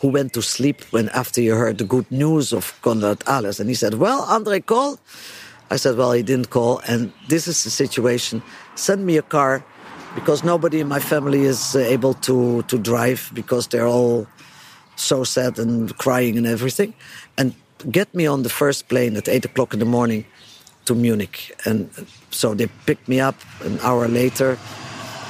who 0.01 0.09
went 0.09 0.33
to 0.35 0.43
sleep 0.43 0.83
when 0.91 1.09
after 1.11 1.41
he 1.41 1.49
heard 1.49 1.79
the 1.79 1.85
good 1.85 2.11
news 2.11 2.53
of 2.53 2.79
Conrad 2.83 3.21
Ahlers. 3.21 3.61
And 3.61 3.69
he 3.69 3.75
said, 3.75 3.95
Well, 3.95 4.23
Andre 4.23 4.61
called. 4.61 4.99
I 5.71 5.77
said, 5.77 5.97
Well, 5.97 6.13
he 6.13 6.23
didn't 6.23 6.51
call. 6.51 6.81
And 6.89 7.13
this 7.29 7.47
is 7.47 7.63
the 7.65 7.71
situation. 7.71 8.43
Send 8.75 9.07
me 9.07 9.17
a 9.17 9.23
car 9.23 9.65
because 10.17 10.43
nobody 10.43 10.81
in 10.81 10.89
my 10.89 10.99
family 10.99 11.43
is 11.43 11.77
uh, 11.77 11.79
able 11.79 12.15
to, 12.15 12.63
to 12.63 12.79
drive 12.79 13.31
because 13.35 13.69
they're 13.69 13.87
all 13.87 14.27
so 14.97 15.23
sad 15.23 15.59
and 15.59 15.97
crying 15.99 16.37
and 16.39 16.47
everything. 16.47 16.95
And 17.37 17.55
get 17.91 18.13
me 18.15 18.27
on 18.27 18.43
the 18.43 18.49
first 18.49 18.89
plane 18.89 19.15
at 19.17 19.29
8 19.29 19.45
o'clock 19.45 19.75
in 19.75 19.79
the 19.79 19.85
morning 19.85 20.25
to 20.87 20.95
Munich. 20.95 21.55
And 21.67 21.91
so 22.31 22.55
they 22.55 22.67
picked 22.87 23.09
me 23.09 23.21
up 23.21 23.37
an 23.61 23.79
hour 23.81 24.09
later 24.09 24.59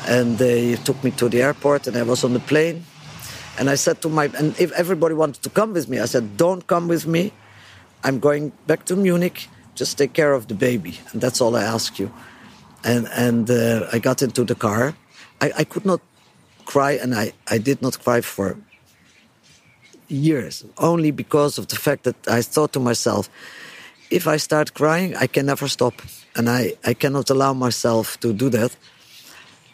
and 0.07 0.39
they 0.39 0.77
took 0.77 1.03
me 1.03 1.11
to 1.13 1.29
the 1.29 1.43
airport 1.43 1.89
and 1.89 1.97
I 1.97 2.05
was 2.05 2.23
on 2.23 2.33
the 2.33 2.41
plane. 2.41 2.85
And 3.59 3.69
I 3.69 3.75
said 3.75 4.01
to 4.03 4.09
my, 4.09 4.31
and 4.39 4.59
if 4.61 4.71
everybody 4.73 5.15
wanted 5.15 5.43
to 5.43 5.51
come 5.51 5.73
with 5.73 5.89
me, 5.89 5.99
I 5.99 6.05
said, 6.05 6.37
don't 6.37 6.65
come 6.67 6.87
with 6.87 7.07
me. 7.07 7.33
I'm 8.05 8.21
going 8.21 8.53
back 8.69 8.85
to 8.85 8.95
Munich. 8.95 9.49
Just 9.75 9.99
take 9.99 10.13
care 10.13 10.33
of 10.33 10.47
the 10.47 10.55
baby. 10.55 11.01
And 11.13 11.21
that's 11.21 11.41
all 11.41 11.57
I 11.57 11.65
ask 11.65 11.99
you. 11.99 12.13
And, 12.85 13.09
and 13.17 13.51
uh, 13.51 13.89
I 13.93 13.99
got 13.99 14.23
into 14.23 14.45
the 14.45 14.55
car. 14.55 14.95
I, 15.41 15.53
I 15.59 15.65
could 15.65 15.85
not 15.85 16.01
cry, 16.65 16.93
and 16.93 17.15
I, 17.15 17.33
I 17.49 17.59
did 17.59 17.83
not 17.83 17.99
cry 18.03 18.21
for 18.21 18.57
years, 20.09 20.65
only 20.79 21.11
because 21.11 21.59
of 21.59 21.69
the 21.69 21.77
fact 21.77 22.05
that 22.05 22.17
I 22.29 22.43
thought 22.43 22.73
to 22.75 22.81
myself, 22.81 23.29
if 24.11 24.27
I 24.29 24.37
start 24.37 24.75
crying, 24.75 25.17
I 25.17 25.27
can 25.27 25.47
never 25.47 25.69
stop. 25.69 25.95
And 26.37 26.49
I, 26.49 26.75
I 26.85 26.95
cannot 26.95 27.31
allow 27.31 27.53
myself 27.55 28.21
to 28.21 28.33
do 28.33 28.49
that. 28.51 28.77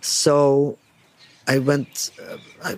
So 0.00 0.78
I 1.46 1.58
went, 1.58 2.10
uh, 2.62 2.76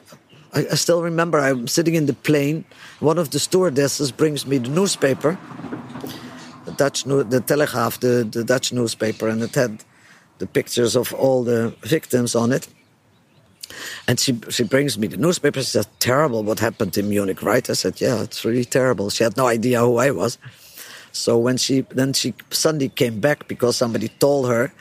I, 0.54 0.66
I 0.72 0.74
still 0.74 1.02
remember 1.02 1.38
I'm 1.38 1.68
sitting 1.68 1.94
in 1.94 2.06
the 2.06 2.14
plane. 2.14 2.64
One 3.00 3.18
of 3.18 3.30
the 3.30 3.38
stewardesses 3.38 4.10
brings 4.10 4.46
me 4.46 4.58
the 4.58 4.70
newspaper, 4.70 5.38
the 6.64 6.72
Dutch, 6.72 7.04
the 7.04 7.42
Telegraaf, 7.46 8.00
the, 8.00 8.24
the 8.24 8.44
Dutch 8.44 8.72
newspaper, 8.72 9.28
and 9.28 9.42
it 9.42 9.54
had 9.54 9.84
the 10.38 10.46
pictures 10.46 10.96
of 10.96 11.12
all 11.14 11.44
the 11.44 11.74
victims 11.82 12.34
on 12.34 12.52
it. 12.52 12.68
And 14.06 14.20
she 14.20 14.38
she 14.50 14.64
brings 14.64 14.98
me 14.98 15.06
the 15.08 15.16
newspaper. 15.16 15.62
She 15.62 15.80
"Terrible, 15.98 16.42
what 16.42 16.60
happened 16.60 16.96
in 16.98 17.08
Munich, 17.08 17.42
right?" 17.42 17.68
I 17.68 17.74
said, 17.74 18.00
"Yeah, 18.00 18.22
it's 18.22 18.44
really 18.44 18.64
terrible." 18.64 19.10
She 19.10 19.24
had 19.24 19.36
no 19.36 19.46
idea 19.46 19.80
who 19.80 19.96
I 19.96 20.10
was. 20.10 20.38
So 21.12 21.38
when 21.38 21.56
she 21.56 21.82
then 21.94 22.12
she 22.12 22.34
suddenly 22.50 22.88
came 22.88 23.20
back 23.20 23.48
because 23.48 23.76
somebody 23.76 24.08
told 24.18 24.48
her, 24.48 24.72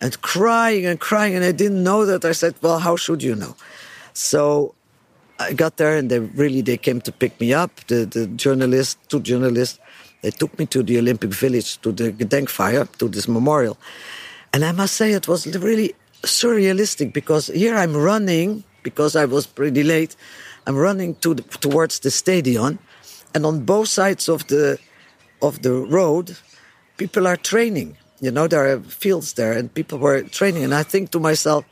and 0.00 0.20
crying 0.22 0.84
and 0.86 0.98
crying, 0.98 1.34
and 1.36 1.44
I 1.44 1.52
didn't 1.52 1.82
know 1.82 2.04
that. 2.06 2.24
I 2.24 2.32
said, 2.32 2.54
"Well, 2.62 2.80
how 2.80 2.96
should 2.96 3.22
you 3.22 3.34
know?" 3.34 3.54
So 4.12 4.74
I 5.38 5.52
got 5.52 5.76
there, 5.76 5.96
and 5.96 6.10
they 6.10 6.18
really 6.18 6.62
they 6.62 6.76
came 6.76 7.00
to 7.02 7.12
pick 7.12 7.40
me 7.40 7.54
up. 7.54 7.70
The 7.86 8.06
the 8.06 8.26
journalists, 8.26 8.96
two 9.08 9.20
journalists, 9.20 9.78
they 10.22 10.30
took 10.30 10.58
me 10.58 10.66
to 10.66 10.82
the 10.82 10.98
Olympic 10.98 11.30
Village 11.30 11.78
to 11.82 11.92
the 11.92 12.12
Gedenkfeier 12.12 12.88
to 12.98 13.08
this 13.08 13.28
memorial, 13.28 13.76
and 14.52 14.64
I 14.64 14.72
must 14.72 14.94
say 14.94 15.12
it 15.12 15.28
was 15.28 15.46
really 15.46 15.94
surrealistic 16.22 17.12
because 17.12 17.46
here 17.48 17.76
I'm 17.76 17.96
running 17.96 18.64
because 18.82 19.16
I 19.16 19.24
was 19.24 19.46
pretty 19.46 19.82
late. 19.82 20.16
I'm 20.66 20.76
running 20.76 21.14
to 21.16 21.34
the, 21.34 21.42
towards 21.42 22.00
the 22.00 22.10
stadium, 22.10 22.78
and 23.34 23.46
on 23.46 23.64
both 23.64 23.88
sides 23.88 24.28
of 24.28 24.46
the 24.48 24.78
of 25.40 25.62
the 25.62 25.72
road, 25.72 26.36
people 26.96 27.26
are 27.26 27.36
training. 27.36 27.96
You 28.20 28.30
know, 28.30 28.46
there 28.46 28.72
are 28.72 28.80
fields 28.80 29.32
there, 29.32 29.52
and 29.52 29.72
people 29.72 29.98
were 29.98 30.22
training. 30.22 30.62
And 30.62 30.74
I 30.74 30.84
think 30.84 31.10
to 31.10 31.18
myself, 31.18 31.64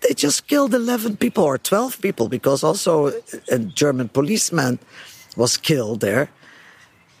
they 0.00 0.14
just 0.14 0.48
killed 0.48 0.74
11 0.74 1.16
people 1.18 1.44
or 1.44 1.58
12 1.58 2.00
people 2.00 2.28
because 2.28 2.64
also 2.64 3.12
a 3.48 3.58
German 3.58 4.08
policeman 4.08 4.80
was 5.36 5.56
killed 5.56 6.00
there. 6.00 6.28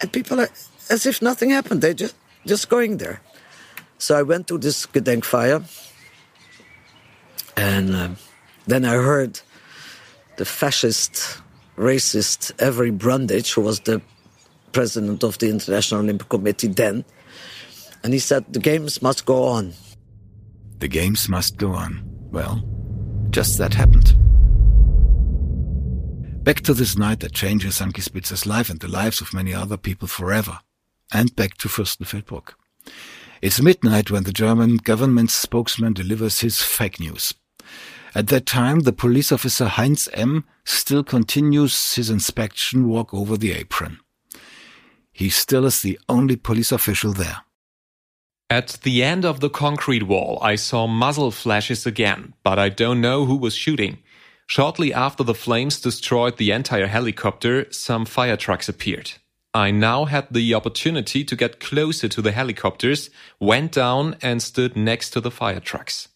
And 0.00 0.12
people 0.12 0.40
are 0.40 0.48
as 0.90 1.06
if 1.06 1.22
nothing 1.22 1.50
happened. 1.50 1.82
They 1.82 1.94
just 1.94 2.16
just 2.46 2.68
going 2.68 2.98
there. 2.98 3.20
So 3.98 4.16
I 4.16 4.22
went 4.22 4.46
to 4.48 4.58
this 4.58 4.86
Gedenkfeier, 4.86 5.64
and 7.56 7.94
uh, 7.94 8.08
then 8.66 8.84
I 8.84 8.94
heard 8.94 9.40
the 10.36 10.44
fascist, 10.44 11.40
racist 11.76 12.52
Avery 12.60 12.90
Brundage, 12.90 13.52
who 13.52 13.62
was 13.62 13.80
the 13.80 14.02
president 14.72 15.24
of 15.24 15.38
the 15.38 15.48
International 15.48 16.00
Olympic 16.00 16.28
Committee 16.28 16.68
then, 16.68 17.04
and 18.04 18.12
he 18.12 18.18
said 18.18 18.44
the 18.52 18.60
games 18.60 19.00
must 19.00 19.24
go 19.24 19.44
on. 19.44 19.72
The 20.78 20.88
games 20.88 21.28
must 21.28 21.56
go 21.56 21.72
on. 21.72 22.02
Well, 22.30 22.62
just 23.30 23.56
that 23.58 23.72
happened. 23.72 24.14
Back 26.44 26.60
to 26.60 26.74
this 26.74 26.96
night 26.96 27.20
that 27.20 27.32
changes 27.32 27.80
Ankie 27.80 28.02
Spitzer's 28.02 28.46
life 28.46 28.70
and 28.70 28.78
the 28.78 28.88
lives 28.88 29.20
of 29.20 29.34
many 29.34 29.54
other 29.54 29.76
people 29.76 30.06
forever. 30.06 30.60
And 31.12 31.34
back 31.34 31.56
to 31.58 31.68
Fürstenfeldbruck. 31.68 32.54
It's 33.42 33.60
midnight 33.60 34.10
when 34.10 34.24
the 34.24 34.32
German 34.32 34.78
government 34.78 35.30
spokesman 35.30 35.92
delivers 35.92 36.40
his 36.40 36.62
fake 36.62 36.98
news. 37.00 37.34
At 38.14 38.28
that 38.28 38.46
time, 38.46 38.80
the 38.80 38.92
police 38.92 39.30
officer 39.30 39.66
Heinz 39.66 40.08
M. 40.14 40.44
still 40.64 41.04
continues 41.04 41.94
his 41.94 42.08
inspection 42.08 42.88
walk 42.88 43.12
over 43.12 43.36
the 43.36 43.52
apron. 43.52 43.98
He 45.12 45.28
still 45.28 45.66
is 45.66 45.82
the 45.82 45.98
only 46.08 46.36
police 46.36 46.72
official 46.72 47.12
there. 47.12 47.42
At 48.48 48.78
the 48.82 49.02
end 49.02 49.24
of 49.24 49.40
the 49.40 49.50
concrete 49.50 50.04
wall, 50.04 50.38
I 50.40 50.54
saw 50.54 50.86
muzzle 50.86 51.30
flashes 51.30 51.84
again, 51.84 52.32
but 52.42 52.58
I 52.58 52.68
don't 52.68 53.00
know 53.00 53.24
who 53.26 53.36
was 53.36 53.54
shooting. 53.54 53.98
Shortly 54.46 54.94
after 54.94 55.24
the 55.24 55.34
flames 55.34 55.80
destroyed 55.80 56.36
the 56.36 56.52
entire 56.52 56.86
helicopter, 56.86 57.66
some 57.72 58.06
fire 58.06 58.36
trucks 58.36 58.68
appeared. 58.68 59.12
I 59.56 59.70
now 59.70 60.04
had 60.04 60.26
the 60.30 60.52
opportunity 60.52 61.24
to 61.24 61.34
get 61.34 61.60
closer 61.60 62.08
to 62.08 62.20
the 62.20 62.32
helicopters, 62.32 63.08
went 63.40 63.72
down 63.72 64.16
and 64.20 64.42
stood 64.42 64.76
next 64.76 65.10
to 65.10 65.20
the 65.22 65.30
fire 65.30 65.60
trucks. 65.60 66.08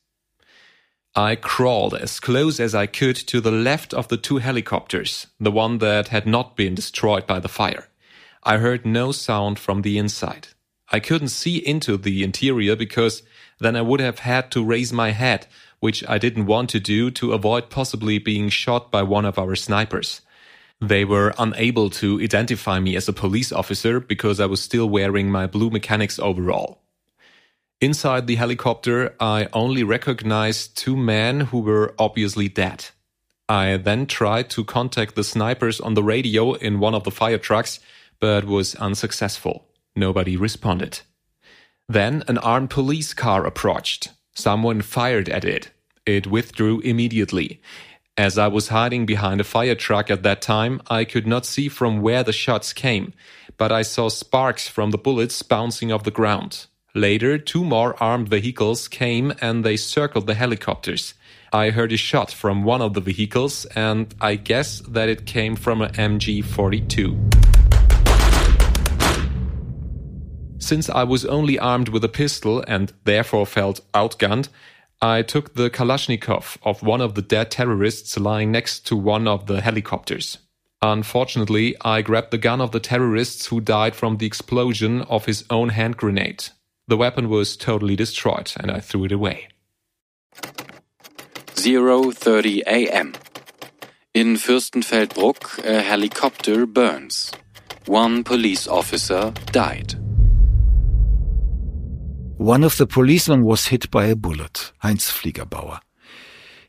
I 1.15 1.37
crawled 1.37 1.95
as 1.95 2.21
close 2.21 2.61
as 2.61 2.75
I 2.75 2.85
could 2.85 3.17
to 3.29 3.41
the 3.41 3.51
left 3.51 3.95
of 3.95 4.09
the 4.09 4.19
two 4.19 4.39
helicopters, 4.39 5.27
the 5.41 5.51
one 5.51 5.79
that 5.79 6.09
had 6.09 6.27
not 6.27 6.55
been 6.55 6.75
destroyed 6.75 7.27
by 7.27 7.41
the 7.41 7.49
fire. 7.49 7.89
I 8.43 8.59
heard 8.59 8.85
no 8.85 9.11
sound 9.11 9.59
from 9.59 9.81
the 9.81 9.97
inside. 9.97 10.49
I 10.93 11.01
couldn't 11.01 11.29
see 11.29 11.57
into 11.57 11.97
the 11.97 12.23
interior 12.23 12.77
because 12.77 13.23
then 13.59 13.75
I 13.75 13.81
would 13.81 14.01
have 14.01 14.19
had 14.19 14.51
to 14.51 14.63
raise 14.63 14.93
my 14.93 15.13
head, 15.13 15.47
which 15.79 16.07
I 16.07 16.19
didn't 16.19 16.45
want 16.45 16.69
to 16.71 16.79
do 16.79 17.11
to 17.13 17.33
avoid 17.33 17.71
possibly 17.71 18.19
being 18.19 18.51
shot 18.51 18.91
by 18.91 19.03
one 19.03 19.25
of 19.25 19.39
our 19.39 19.57
snipers. 19.57 20.21
They 20.81 21.05
were 21.05 21.35
unable 21.39 21.91
to 21.91 22.21
identify 22.21 22.81
me 22.81 22.97
as 22.97 23.07
a 23.07 23.13
police 23.13 23.53
officer 23.53 24.01
because 24.01 24.41
I 24.41 24.47
was 24.47 24.63
still 24.63 24.89
wearing 24.89 25.31
my 25.31 25.47
blue 25.47 25.69
mechanic's 25.69 26.19
overall. 26.19 26.81
Inside 27.83 28.27
the 28.27 28.37
helicopter, 28.37 29.15
I 29.21 29.49
only 29.53 29.83
recognized 29.83 30.77
two 30.77 30.97
men 30.97 31.41
who 31.41 31.61
were 31.61 31.95
obviously 31.99 32.49
dead. 32.49 32.87
I 33.49 33.77
then 33.77 34.07
tried 34.07 34.49
to 34.51 34.65
contact 34.65 35.17
the 35.17 35.25
snipers 35.25 35.81
on 35.81 35.95
the 35.95 36.03
radio 36.03 36.55
in 36.55 36.79
one 36.79 36.95
of 36.95 37.05
the 37.05 37.11
fire 37.11 37.39
trucks, 37.39 37.81
but 38.19 38.45
was 38.45 38.75
unsuccessful. 38.77 39.67
Nobody 39.97 40.37
responded. 40.37 41.01
Then 41.89 42.23
an 42.29 42.39
armed 42.39 42.71
police 42.71 43.13
car 43.13 43.45
approached. 43.45 44.13
Someone 44.35 44.81
fired 44.83 45.29
at 45.29 45.45
it. 45.45 45.73
It 46.07 46.27
withdrew 46.27 46.81
immediately 46.81 47.61
As 48.21 48.37
I 48.37 48.49
was 48.49 48.69
hiding 48.69 49.07
behind 49.07 49.41
a 49.41 49.45
fire 49.45 49.75
truck 49.75 50.11
at 50.11 50.23
that 50.25 50.43
time, 50.43 50.83
I 50.91 51.07
could 51.07 51.27
not 51.27 51.47
see 51.47 51.71
from 51.71 52.03
where 52.03 52.23
the 52.23 52.35
shots 52.35 52.75
came, 52.75 53.15
but 53.57 53.73
I 53.73 53.81
saw 53.81 54.11
sparks 54.11 54.69
from 54.69 54.91
the 54.91 54.99
bullets 54.99 55.43
bouncing 55.43 55.91
off 55.91 56.05
the 56.05 56.11
ground. 56.11 56.67
Later, 56.95 57.39
two 57.39 57.65
more 57.65 57.97
armed 57.99 58.29
vehicles 58.29 58.89
came 58.89 59.33
and 59.41 59.65
they 59.65 59.79
circled 59.79 60.27
the 60.27 60.35
helicopters. 60.35 61.15
I 61.51 61.71
heard 61.71 61.93
a 61.93 61.97
shot 61.97 62.31
from 62.31 62.63
one 62.63 62.83
of 62.83 62.93
the 62.93 63.01
vehicles, 63.01 63.65
and 63.75 64.15
I 64.21 64.35
guess 64.35 64.81
that 64.81 65.09
it 65.09 65.25
came 65.25 65.57
from 65.57 65.81
an 65.81 65.93
MG 65.95 66.45
42. 66.45 67.17
Since 70.59 70.91
I 70.91 71.05
was 71.05 71.25
only 71.25 71.59
armed 71.59 71.89
with 71.89 72.05
a 72.05 72.09
pistol 72.11 72.63
and 72.69 72.93
therefore 73.05 73.47
felt 73.47 73.81
outgunned, 73.95 74.51
I 75.03 75.23
took 75.23 75.55
the 75.55 75.71
Kalashnikov 75.71 76.59
of 76.63 76.83
one 76.83 77.01
of 77.01 77.15
the 77.15 77.23
dead 77.23 77.51
terrorists 77.51 78.19
lying 78.19 78.53
next 78.53 78.87
to 78.89 78.97
one 78.97 79.27
of 79.27 79.47
the 79.47 79.63
helicopters. 79.63 80.39
Unfortunately, 80.83 81.75
I 81.81 82.03
grabbed 82.03 82.31
the 82.31 82.39
gun 82.39 82.61
of 82.61 82.73
the 82.73 82.81
terrorists 82.81 83.47
who 83.47 83.61
died 83.61 83.95
from 83.95 84.17
the 84.17 84.27
explosion 84.27 85.03
of 85.03 85.25
his 85.25 85.45
own 85.49 85.71
hand 85.71 85.97
grenade. 85.97 86.45
The 86.89 86.99
weapon 86.99 87.31
was 87.31 87.57
totally 87.57 87.97
destroyed 87.97 88.53
and 88.59 88.71
I 88.71 88.81
threw 88.81 89.05
it 89.05 89.13
away. 89.13 89.49
0:30 91.55 92.63
a.m. 92.67 93.15
In 94.13 94.37
Fürstenfeldbruck, 94.37 95.65
a 95.65 95.83
helicopter 95.83 96.67
burns. 96.67 97.33
One 97.87 98.25
police 98.25 98.67
officer 98.67 99.33
died. 99.53 99.95
One 102.41 102.65
of 102.65 102.79
the 102.79 102.87
policemen 102.87 103.45
was 103.45 103.67
hit 103.67 103.91
by 103.91 104.07
a 104.07 104.17
bullet, 104.17 104.73
Heinz 104.79 105.11
Fliegerbauer. 105.11 105.81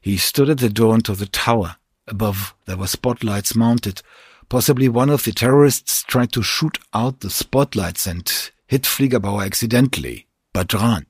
He 0.02 0.18
stood 0.18 0.50
at 0.50 0.58
the 0.58 0.68
door 0.68 0.96
into 0.96 1.16
the 1.16 1.28
tower. 1.28 1.78
Above, 2.10 2.54
there 2.66 2.76
were 2.76 2.88
spotlights 2.88 3.56
mounted. 3.56 4.02
Possibly 4.50 4.90
one 4.90 5.10
of 5.10 5.24
the 5.24 5.32
terrorists 5.32 6.04
tried 6.04 6.34
to 6.34 6.44
shoot 6.44 6.78
out 6.94 7.22
the 7.22 7.30
spotlights 7.30 8.06
and 8.06 8.30
hit 8.68 8.82
Fliegerbauer 8.84 9.46
accidentally, 9.46 10.28
but 10.52 10.74
ran. 10.74 11.06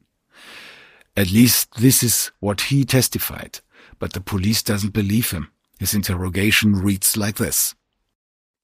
At 1.17 1.31
least 1.31 1.79
this 1.79 2.03
is 2.03 2.29
what 2.39 2.61
he 2.61 2.85
testified, 2.85 3.61
but 3.97 4.13
the 4.13 4.21
police 4.21 4.61
doesn't 4.61 4.93
believe 4.93 5.31
him. 5.31 5.51
His 5.79 5.95
interrogation 5.95 6.75
reads 6.75 7.17
like 7.17 7.37
this. 7.37 7.73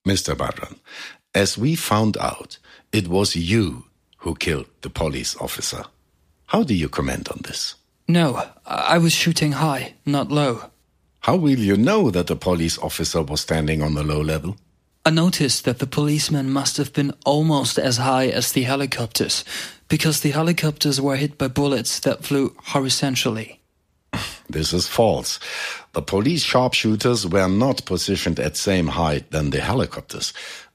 Mr. 0.08 0.36
Badran, 0.36 0.78
as 1.34 1.58
we 1.58 1.74
found 1.74 2.18
out, 2.18 2.60
it 2.92 3.08
was 3.08 3.36
you 3.36 3.87
who 4.28 4.36
killed 4.36 4.68
the 4.82 4.90
police 4.90 5.38
officer. 5.38 5.86
How 6.48 6.64
do 6.64 6.74
you 6.74 6.90
comment 6.90 7.32
on 7.32 7.40
this? 7.48 7.76
No, 8.10 8.44
I 8.66 8.98
was 8.98 9.14
shooting 9.14 9.54
high, 9.54 9.94
not 10.06 10.32
low. 10.32 10.70
How 11.22 11.38
will 11.38 11.60
you 11.60 11.78
know 11.78 12.12
that 12.12 12.28
the 12.28 12.36
police 12.36 12.78
officer 12.80 13.22
was 13.22 13.40
standing 13.40 13.82
on 13.82 13.94
the 13.94 14.04
low 14.04 14.20
level? 14.20 14.58
I 15.06 15.12
noticed 15.12 15.64
that 15.64 15.80
the 15.80 15.88
policemen 15.88 16.50
must 16.50 16.76
have 16.76 16.92
been 16.92 17.14
almost 17.26 17.80
as 17.80 17.98
high 17.98 18.28
as 18.28 18.52
the 18.52 18.64
helicopters, 18.64 19.46
because 19.88 20.20
the 20.20 20.32
helicopters 20.32 21.00
were 21.00 21.16
hit 21.16 21.38
by 21.38 21.48
bullets 21.48 22.00
that 22.02 22.26
flew 22.26 22.54
horizontally. 22.74 23.62
This 24.50 24.74
is 24.74 24.88
false. 24.88 25.40
The 25.92 26.02
police 26.02 26.44
sharpshooters 26.44 27.28
were 27.28 27.50
not 27.50 27.86
positioned 27.86 28.40
at 28.40 28.58
same 28.58 28.88
height 28.88 29.32
than 29.32 29.50
the 29.50 29.60
helicopters. 29.62 30.34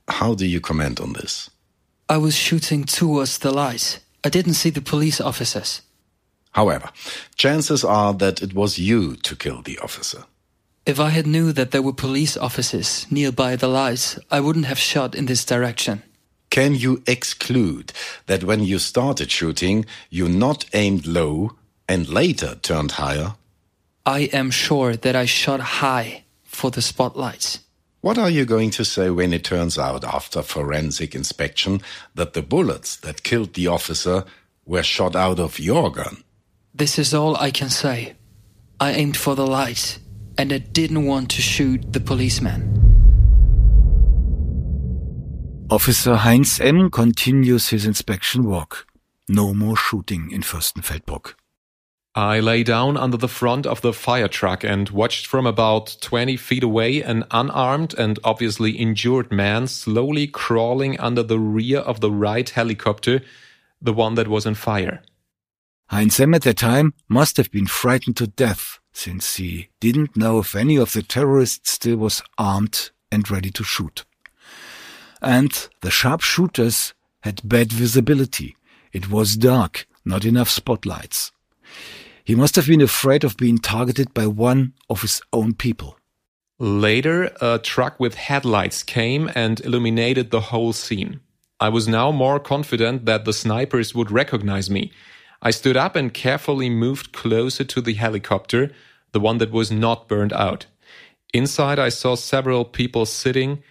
How 0.09 0.35
do 0.35 0.45
you 0.47 0.61
comment 0.61 1.01
on 1.01 1.13
this? 1.15 1.51
I 2.13 2.19
was 2.19 2.37
shooting 2.37 2.85
towards 2.85 3.39
the 3.39 3.51
light. 3.51 3.99
I 4.23 4.29
didn't 4.29 4.61
see 4.61 4.69
the 4.69 4.83
police 4.83 5.19
officers. 5.19 5.81
However, 6.51 6.91
chances 7.37 7.85
are 7.85 8.13
that 8.13 8.43
it 8.43 8.53
was 8.53 8.79
you 8.79 9.17
to 9.17 9.35
kill 9.35 9.63
the 9.63 9.79
officer. 9.79 10.25
If 10.85 11.01
I 11.01 11.09
had 11.09 11.27
knew 11.27 11.53
that 11.53 11.71
there 11.71 11.81
were 11.81 11.95
police 11.95 12.37
officers 12.37 13.07
nearby 13.11 13.57
the 13.57 13.67
light, 13.67 14.19
I 14.31 14.41
wouldn't 14.41 14.67
have 14.67 14.79
shot 14.79 15.15
in 15.15 15.25
this 15.25 15.47
direction. 15.47 16.03
Can 16.51 16.75
you 16.75 17.03
exclude 17.07 17.95
that 18.27 18.45
when 18.45 18.63
you 18.63 18.79
started 18.79 19.31
shooting, 19.31 19.87
you 20.11 20.29
not 20.29 20.67
aimed 20.75 21.07
low 21.07 21.53
and 21.89 22.07
later 22.11 22.57
turned 22.57 22.93
higher? 22.93 23.37
I 24.05 24.29
am 24.35 24.51
sure 24.51 24.97
that 24.97 25.17
I 25.17 25.25
shot 25.25 25.61
high 25.81 26.25
for 26.45 26.71
the 26.71 26.83
spotlights. 26.83 27.61
What 28.03 28.19
are 28.19 28.31
you 28.31 28.45
going 28.45 28.71
to 28.71 28.85
say 28.85 29.11
when 29.11 29.33
it 29.33 29.45
turns 29.45 29.79
out 29.79 30.03
after 30.03 30.43
forensic 30.43 31.15
inspection 31.15 31.81
that 32.17 32.33
the 32.33 32.43
bullets 32.43 32.97
that 32.97 33.23
killed 33.23 33.55
the 33.55 33.69
officer 33.69 34.25
were 34.67 34.83
shot 34.83 35.15
out 35.15 35.39
of 35.39 35.61
your 35.61 35.93
gun? 35.93 36.25
This 36.75 36.99
is 36.99 37.15
all 37.15 37.37
I 37.37 37.53
can 37.53 37.71
say. 37.71 38.17
I 38.81 38.91
aimed 38.91 39.17
for 39.17 39.37
the 39.37 39.47
light, 39.47 40.01
and 40.37 40.53
I 40.53 40.59
didn't 40.59 41.07
want 41.07 41.31
to 41.31 41.43
shoot 41.43 41.93
the 41.93 42.01
policeman. 42.01 42.61
Officer 45.71 46.17
Heinz 46.17 46.59
M. 46.59 46.91
continues 46.91 47.69
his 47.69 47.87
inspection 47.87 48.43
walk. 48.43 48.85
No 49.29 49.55
more 49.55 49.77
shooting 49.77 50.33
in 50.33 50.43
Fürstenfeldbruck. 50.43 51.35
I 52.15 52.41
lay 52.41 52.63
down 52.63 52.99
under 52.99 53.17
the 53.17 53.29
front 53.29 53.67
of 53.67 53.81
the 53.81 53.95
fire 53.95 54.29
truck 54.29 54.65
and 54.65 54.91
watched 54.91 55.27
from 55.27 55.47
about 55.47 55.97
20 56.03 56.37
feet 56.37 56.63
away 56.63 57.03
an 57.03 57.25
unarmed 57.31 57.95
and 57.95 58.19
obviously 58.23 58.73
injured 58.73 59.33
man 59.33 59.67
slowly 59.67 60.27
crawling 60.27 61.01
under 61.01 61.23
the 61.23 61.39
rear 61.39 61.79
of 61.79 62.01
the 62.01 62.11
right 62.11 62.49
helicopter, 62.49 63.23
the 63.81 63.95
one 63.95 64.15
that 64.17 64.29
was 64.29 64.45
on 64.45 64.55
fire. 64.55 65.03
Heinz 65.87 66.21
M. 66.21 66.35
at 66.35 66.43
the 66.43 66.53
time 66.53 66.93
must 67.09 67.39
have 67.39 67.51
been 67.51 67.67
frightened 67.67 68.19
to 68.19 68.27
death, 68.27 68.79
since 68.93 69.37
he 69.37 69.71
didn't 69.81 70.15
know 70.15 70.39
if 70.39 70.55
any 70.55 70.77
of 70.77 70.93
the 70.93 71.03
terrorists 71.03 71.73
still 71.73 71.97
was 71.97 72.23
armed 72.37 72.91
and 73.11 73.31
ready 73.31 73.51
to 73.51 73.65
shoot. 73.65 74.05
And 75.23 75.69
the 75.81 75.91
sharpshooters 75.91 76.93
had 77.23 77.41
bad 77.43 77.73
visibility. 77.73 78.55
It 78.93 79.11
was 79.11 79.37
dark, 79.37 79.87
not 80.05 80.27
enough 80.27 80.51
spotlights. 80.51 81.33
He 82.25 82.35
must 82.35 82.57
have 82.57 82.69
been 82.69 82.81
afraid 82.81 83.25
of 83.25 83.37
being 83.37 83.59
targeted 83.59 84.15
by 84.15 84.27
one 84.27 84.75
of 84.89 85.03
his 85.03 85.21
own 85.33 85.55
people. 85.55 85.97
Later, 86.59 87.33
a 87.41 87.59
truck 87.59 87.99
with 87.99 88.15
headlights 88.15 88.85
came 88.85 89.29
and 89.35 89.59
illuminated 89.61 90.31
the 90.31 90.53
whole 90.53 90.73
scene. 90.73 91.21
I 91.59 91.69
was 91.69 91.89
now 91.89 92.13
more 92.13 92.39
confident 92.39 93.05
that 93.07 93.25
the 93.25 93.33
snipers 93.33 93.95
would 93.95 94.11
recognize 94.11 94.71
me. 94.71 94.93
I 95.41 95.51
stood 95.51 95.77
up 95.77 95.97
and 95.97 96.15
carefully 96.15 96.71
moved 96.71 97.13
closer 97.13 97.65
to 97.65 97.81
the 97.81 97.95
helicopter, 97.95 98.71
the 99.11 99.21
one 99.21 99.39
that 99.39 99.51
was 99.51 99.73
not 99.73 100.09
burned 100.09 100.33
out. 100.33 100.67
Inside, 101.35 101.81
I 101.81 101.89
saw 101.89 102.15
several 102.15 102.65
people 102.65 103.07
sitting, 103.07 103.63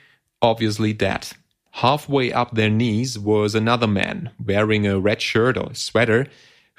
obviously 0.42 0.92
dead. 0.92 1.30
Halfway 1.76 2.34
up 2.34 2.56
their 2.56 2.70
knees 2.70 3.18
was 3.18 3.56
another 3.56 3.88
man 3.88 4.32
wearing 4.44 4.86
a 4.86 5.00
red 5.00 5.22
shirt 5.22 5.58
or 5.58 5.74
sweater 5.74 6.28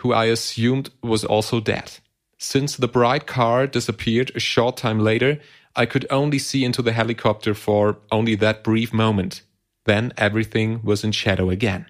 who 0.03 0.13
I 0.13 0.25
assumed 0.27 0.91
was 1.03 1.25
also 1.25 1.61
dead. 1.61 1.93
Since 2.37 2.77
the 2.77 2.89
bright 2.89 3.27
car 3.27 3.69
disappeared 3.69 4.33
a 4.35 4.41
short 4.41 4.77
time 4.77 4.99
later, 4.99 5.39
I 5.77 5.87
could 5.87 6.07
only 6.11 6.39
see 6.39 6.65
into 6.65 6.83
the 6.83 6.93
helicopter 6.93 7.55
for 7.55 7.99
only 8.11 8.35
that 8.37 8.65
brief 8.65 8.93
moment. 8.93 9.43
Then 9.85 10.13
everything 10.17 10.81
was 10.83 11.05
in 11.05 11.13
shadow 11.13 11.51
again. 11.51 11.87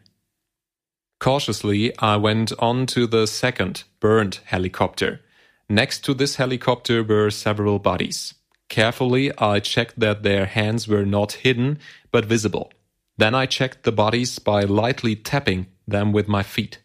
Cautiously, 1.20 1.96
I 1.98 2.16
went 2.16 2.52
on 2.58 2.86
to 2.88 3.06
the 3.06 3.26
second, 3.26 3.84
burned 3.98 4.40
helicopter. 4.44 5.20
Next 5.68 6.04
to 6.04 6.12
this 6.12 6.36
helicopter 6.36 7.02
were 7.02 7.30
several 7.30 7.78
bodies. 7.78 8.34
Carefully, 8.68 9.30
I 9.38 9.60
checked 9.60 10.00
that 10.00 10.22
their 10.22 10.46
hands 10.46 10.86
were 10.86 11.06
not 11.06 11.32
hidden, 11.44 11.78
but 12.10 12.26
visible. 12.26 12.72
Then 13.16 13.34
I 13.34 13.46
checked 13.46 13.84
the 13.84 13.92
bodies 13.92 14.38
by 14.38 14.64
lightly 14.64 15.16
tapping 15.16 15.66
them 15.86 16.12
with 16.12 16.28
my 16.28 16.42
feet. 16.42 16.81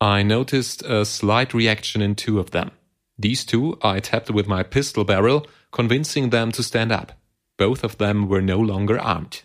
I 0.00 0.22
noticed 0.22 0.82
a 0.82 1.04
slight 1.04 1.52
reaction 1.52 2.00
in 2.00 2.14
two 2.14 2.38
of 2.38 2.52
them. 2.52 2.70
These 3.18 3.44
two 3.44 3.78
I 3.82 4.00
tapped 4.00 4.30
with 4.30 4.48
my 4.48 4.62
pistol 4.62 5.04
barrel, 5.04 5.46
convincing 5.72 6.30
them 6.30 6.52
to 6.52 6.62
stand 6.62 6.90
up. 6.90 7.12
Both 7.58 7.84
of 7.84 7.98
them 7.98 8.26
were 8.26 8.40
no 8.40 8.58
longer 8.58 8.98
armed. 8.98 9.42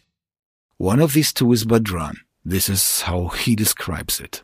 One 0.77 1.01
of 1.01 1.11
these 1.11 1.33
two 1.33 1.51
is 1.51 1.65
Badran. 1.65 2.15
This 2.45 2.69
is 2.69 3.01
how 3.01 3.27
he 3.27 3.55
describes 3.55 4.21
it. 4.21 4.43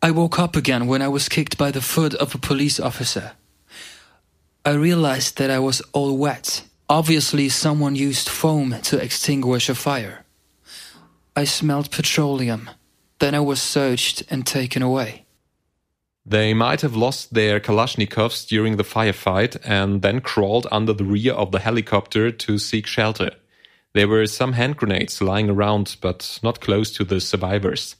I 0.00 0.12
woke 0.12 0.38
up 0.38 0.54
again 0.54 0.86
when 0.86 1.02
I 1.02 1.08
was 1.08 1.28
kicked 1.28 1.58
by 1.58 1.72
the 1.72 1.80
foot 1.80 2.14
of 2.14 2.34
a 2.34 2.38
police 2.38 2.78
officer. 2.78 3.32
I 4.64 4.72
realized 4.72 5.38
that 5.38 5.50
I 5.50 5.58
was 5.58 5.82
all 5.92 6.16
wet. 6.16 6.62
Obviously, 6.88 7.48
someone 7.48 7.96
used 7.96 8.28
foam 8.28 8.76
to 8.82 9.02
extinguish 9.02 9.68
a 9.68 9.74
fire. 9.74 10.24
I 11.34 11.44
smelled 11.44 11.90
petroleum. 11.90 12.70
Then 13.18 13.34
I 13.34 13.40
was 13.40 13.60
searched 13.60 14.22
and 14.30 14.46
taken 14.46 14.82
away. 14.82 15.23
They 16.26 16.54
might 16.54 16.80
have 16.80 16.96
lost 16.96 17.34
their 17.34 17.60
Kalashnikovs 17.60 18.48
during 18.48 18.76
the 18.76 18.82
firefight 18.82 19.58
and 19.62 20.00
then 20.00 20.20
crawled 20.20 20.66
under 20.72 20.94
the 20.94 21.04
rear 21.04 21.34
of 21.34 21.52
the 21.52 21.60
helicopter 21.60 22.30
to 22.30 22.58
seek 22.58 22.86
shelter. 22.86 23.32
There 23.92 24.08
were 24.08 24.26
some 24.26 24.54
hand 24.54 24.78
grenades 24.78 25.20
lying 25.20 25.50
around, 25.50 25.96
but 26.00 26.38
not 26.42 26.60
close 26.60 26.90
to 26.92 27.04
the 27.04 27.20
survivors. 27.20 27.96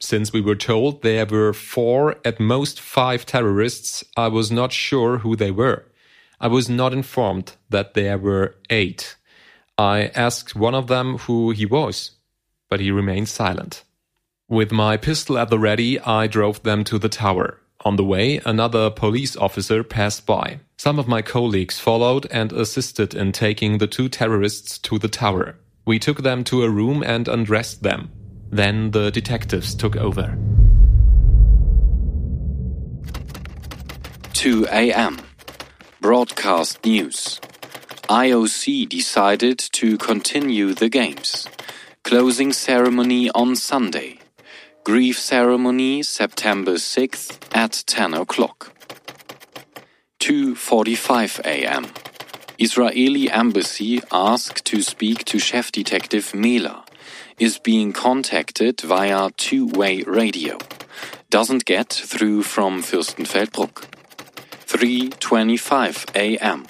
Since 0.00 0.32
we 0.32 0.40
were 0.40 0.56
told 0.56 1.02
there 1.02 1.24
were 1.24 1.52
four, 1.52 2.16
at 2.24 2.40
most 2.40 2.80
five 2.80 3.24
terrorists, 3.24 4.02
I 4.16 4.26
was 4.26 4.50
not 4.50 4.72
sure 4.72 5.18
who 5.18 5.36
they 5.36 5.52
were. 5.52 5.84
I 6.40 6.48
was 6.48 6.68
not 6.68 6.92
informed 6.92 7.52
that 7.70 7.94
there 7.94 8.18
were 8.18 8.56
eight. 8.68 9.16
I 9.78 10.10
asked 10.16 10.56
one 10.56 10.74
of 10.74 10.88
them 10.88 11.18
who 11.18 11.52
he 11.52 11.64
was, 11.64 12.10
but 12.68 12.80
he 12.80 12.90
remained 12.90 13.28
silent. 13.28 13.84
With 14.52 14.70
my 14.70 14.98
pistol 14.98 15.38
at 15.38 15.48
the 15.48 15.58
ready, 15.58 15.98
I 16.00 16.26
drove 16.26 16.62
them 16.62 16.84
to 16.84 16.98
the 16.98 17.08
tower. 17.08 17.58
On 17.86 17.96
the 17.96 18.04
way, 18.04 18.38
another 18.44 18.90
police 18.90 19.34
officer 19.34 19.82
passed 19.82 20.26
by. 20.26 20.60
Some 20.76 20.98
of 20.98 21.08
my 21.08 21.22
colleagues 21.22 21.78
followed 21.78 22.26
and 22.30 22.52
assisted 22.52 23.14
in 23.14 23.32
taking 23.32 23.78
the 23.78 23.86
two 23.86 24.10
terrorists 24.10 24.76
to 24.80 24.98
the 24.98 25.08
tower. 25.08 25.56
We 25.86 25.98
took 25.98 26.22
them 26.22 26.44
to 26.44 26.64
a 26.64 26.68
room 26.68 27.02
and 27.02 27.28
undressed 27.28 27.82
them. 27.82 28.10
Then 28.50 28.90
the 28.90 29.10
detectives 29.10 29.74
took 29.74 29.96
over. 29.96 30.36
2 34.34 34.66
a.m. 34.70 35.16
Broadcast 36.02 36.84
news. 36.84 37.40
IOC 38.10 38.86
decided 38.90 39.58
to 39.72 39.96
continue 39.96 40.74
the 40.74 40.90
games. 40.90 41.48
Closing 42.04 42.52
ceremony 42.52 43.30
on 43.30 43.56
Sunday. 43.56 44.18
Grief 44.84 45.16
ceremony 45.16 46.02
September 46.02 46.72
6th 46.74 47.38
at 47.52 47.84
10 47.86 48.14
o'clock. 48.14 48.72
2:45 50.18 51.38
a.m. 51.44 51.86
Israeli 52.58 53.30
embassy 53.30 54.00
asked 54.10 54.64
to 54.64 54.82
speak 54.82 55.24
to 55.24 55.38
chef 55.38 55.70
detective 55.70 56.34
Mela. 56.34 56.84
Is 57.38 57.58
being 57.60 57.92
contacted 57.92 58.80
via 58.80 59.30
two-way 59.36 60.02
radio. 60.02 60.58
Doesn't 61.30 61.64
get 61.64 61.92
through 61.92 62.42
from 62.42 62.82
Fürstenfeldbruck. 62.82 63.86
3:25 64.66 66.16
a.m. 66.16 66.66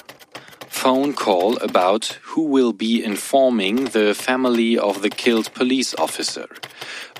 Phone 0.73 1.13
call 1.13 1.59
about 1.59 2.19
who 2.23 2.43
will 2.43 2.73
be 2.73 3.05
informing 3.05 3.85
the 3.97 4.15
family 4.15 4.77
of 4.77 5.01
the 5.01 5.11
killed 5.11 5.53
police 5.55 5.95
officer. 5.95 6.49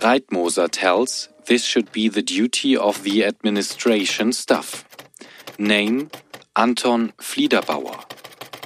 Reitmoser 0.01 0.69
tells 0.69 1.29
this 1.47 1.63
should 1.63 1.93
be 1.93 2.09
the 2.09 2.23
duty 2.23 2.77
of 2.77 3.05
the 3.05 3.25
administration 3.25 4.33
staff. 4.33 4.85
Name 5.59 6.11
Anton 6.57 7.13
Fliegerbauer. 7.19 8.01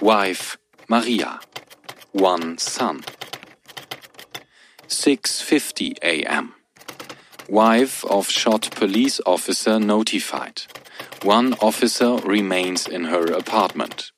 Wife 0.00 0.56
Maria. 0.88 1.40
One 2.12 2.56
son. 2.56 3.04
6:50 4.88 5.98
a.m. 6.02 6.54
Wife 7.48 8.02
of 8.06 8.30
shot 8.30 8.70
police 8.70 9.20
officer 9.26 9.78
notified. 9.78 10.62
One 11.22 11.54
officer 11.60 12.16
remains 12.24 12.86
in 12.86 13.04
her 13.12 13.26
apartment. 13.26 14.12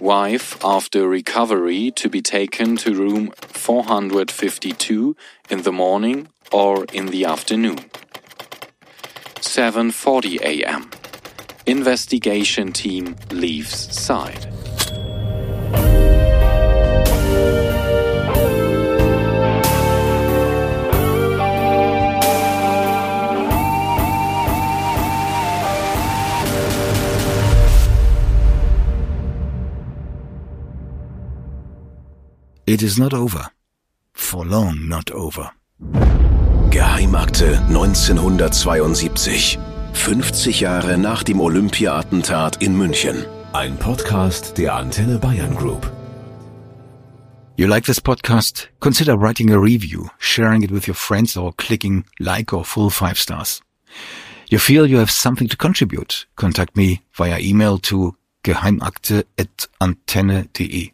Wife 0.00 0.56
after 0.64 1.06
recovery 1.06 1.90
to 1.90 2.08
be 2.08 2.22
taken 2.22 2.76
to 2.78 2.94
room 2.94 3.32
452 3.36 5.14
in 5.50 5.62
the 5.62 5.72
morning 5.72 6.28
or 6.50 6.86
in 6.86 7.08
the 7.08 7.26
afternoon. 7.26 7.90
7:40 9.40 10.40
a.m. 10.40 10.90
Investigation 11.66 12.72
team 12.72 13.14
leaves 13.30 13.76
side. 13.94 14.59
It 32.70 32.82
is 32.82 32.98
not 32.98 33.12
over. 33.12 33.50
For 34.12 34.46
long 34.46 34.86
not 34.86 35.10
over. 35.10 35.50
Geheimakte 36.70 37.58
1972. 37.68 39.58
50 39.92 40.60
Jahre 40.60 40.96
nach 40.96 41.24
dem 41.24 41.40
Olympia-Attentat 41.40 42.62
in 42.62 42.76
München. 42.76 43.26
Ein 43.52 43.76
Podcast 43.76 44.56
der 44.56 44.76
Antenne 44.76 45.18
Bayern 45.18 45.56
Group. 45.56 45.90
You 47.56 47.66
like 47.66 47.86
this 47.86 48.00
podcast? 48.00 48.68
Consider 48.78 49.16
writing 49.16 49.50
a 49.50 49.58
review, 49.58 50.08
sharing 50.20 50.62
it 50.62 50.70
with 50.70 50.86
your 50.86 50.94
friends 50.94 51.36
or 51.36 51.52
clicking 51.56 52.04
like 52.20 52.52
or 52.52 52.64
full 52.64 52.90
five 52.90 53.18
stars. 53.18 53.62
You 54.48 54.60
feel 54.60 54.86
you 54.86 54.98
have 54.98 55.10
something 55.10 55.48
to 55.48 55.56
contribute? 55.56 56.28
Contact 56.36 56.76
me 56.76 57.00
via 57.14 57.40
email 57.40 57.78
to 57.78 58.14
geheimakte 58.44 59.24
at 59.36 59.66
antenne.de. 59.80 60.92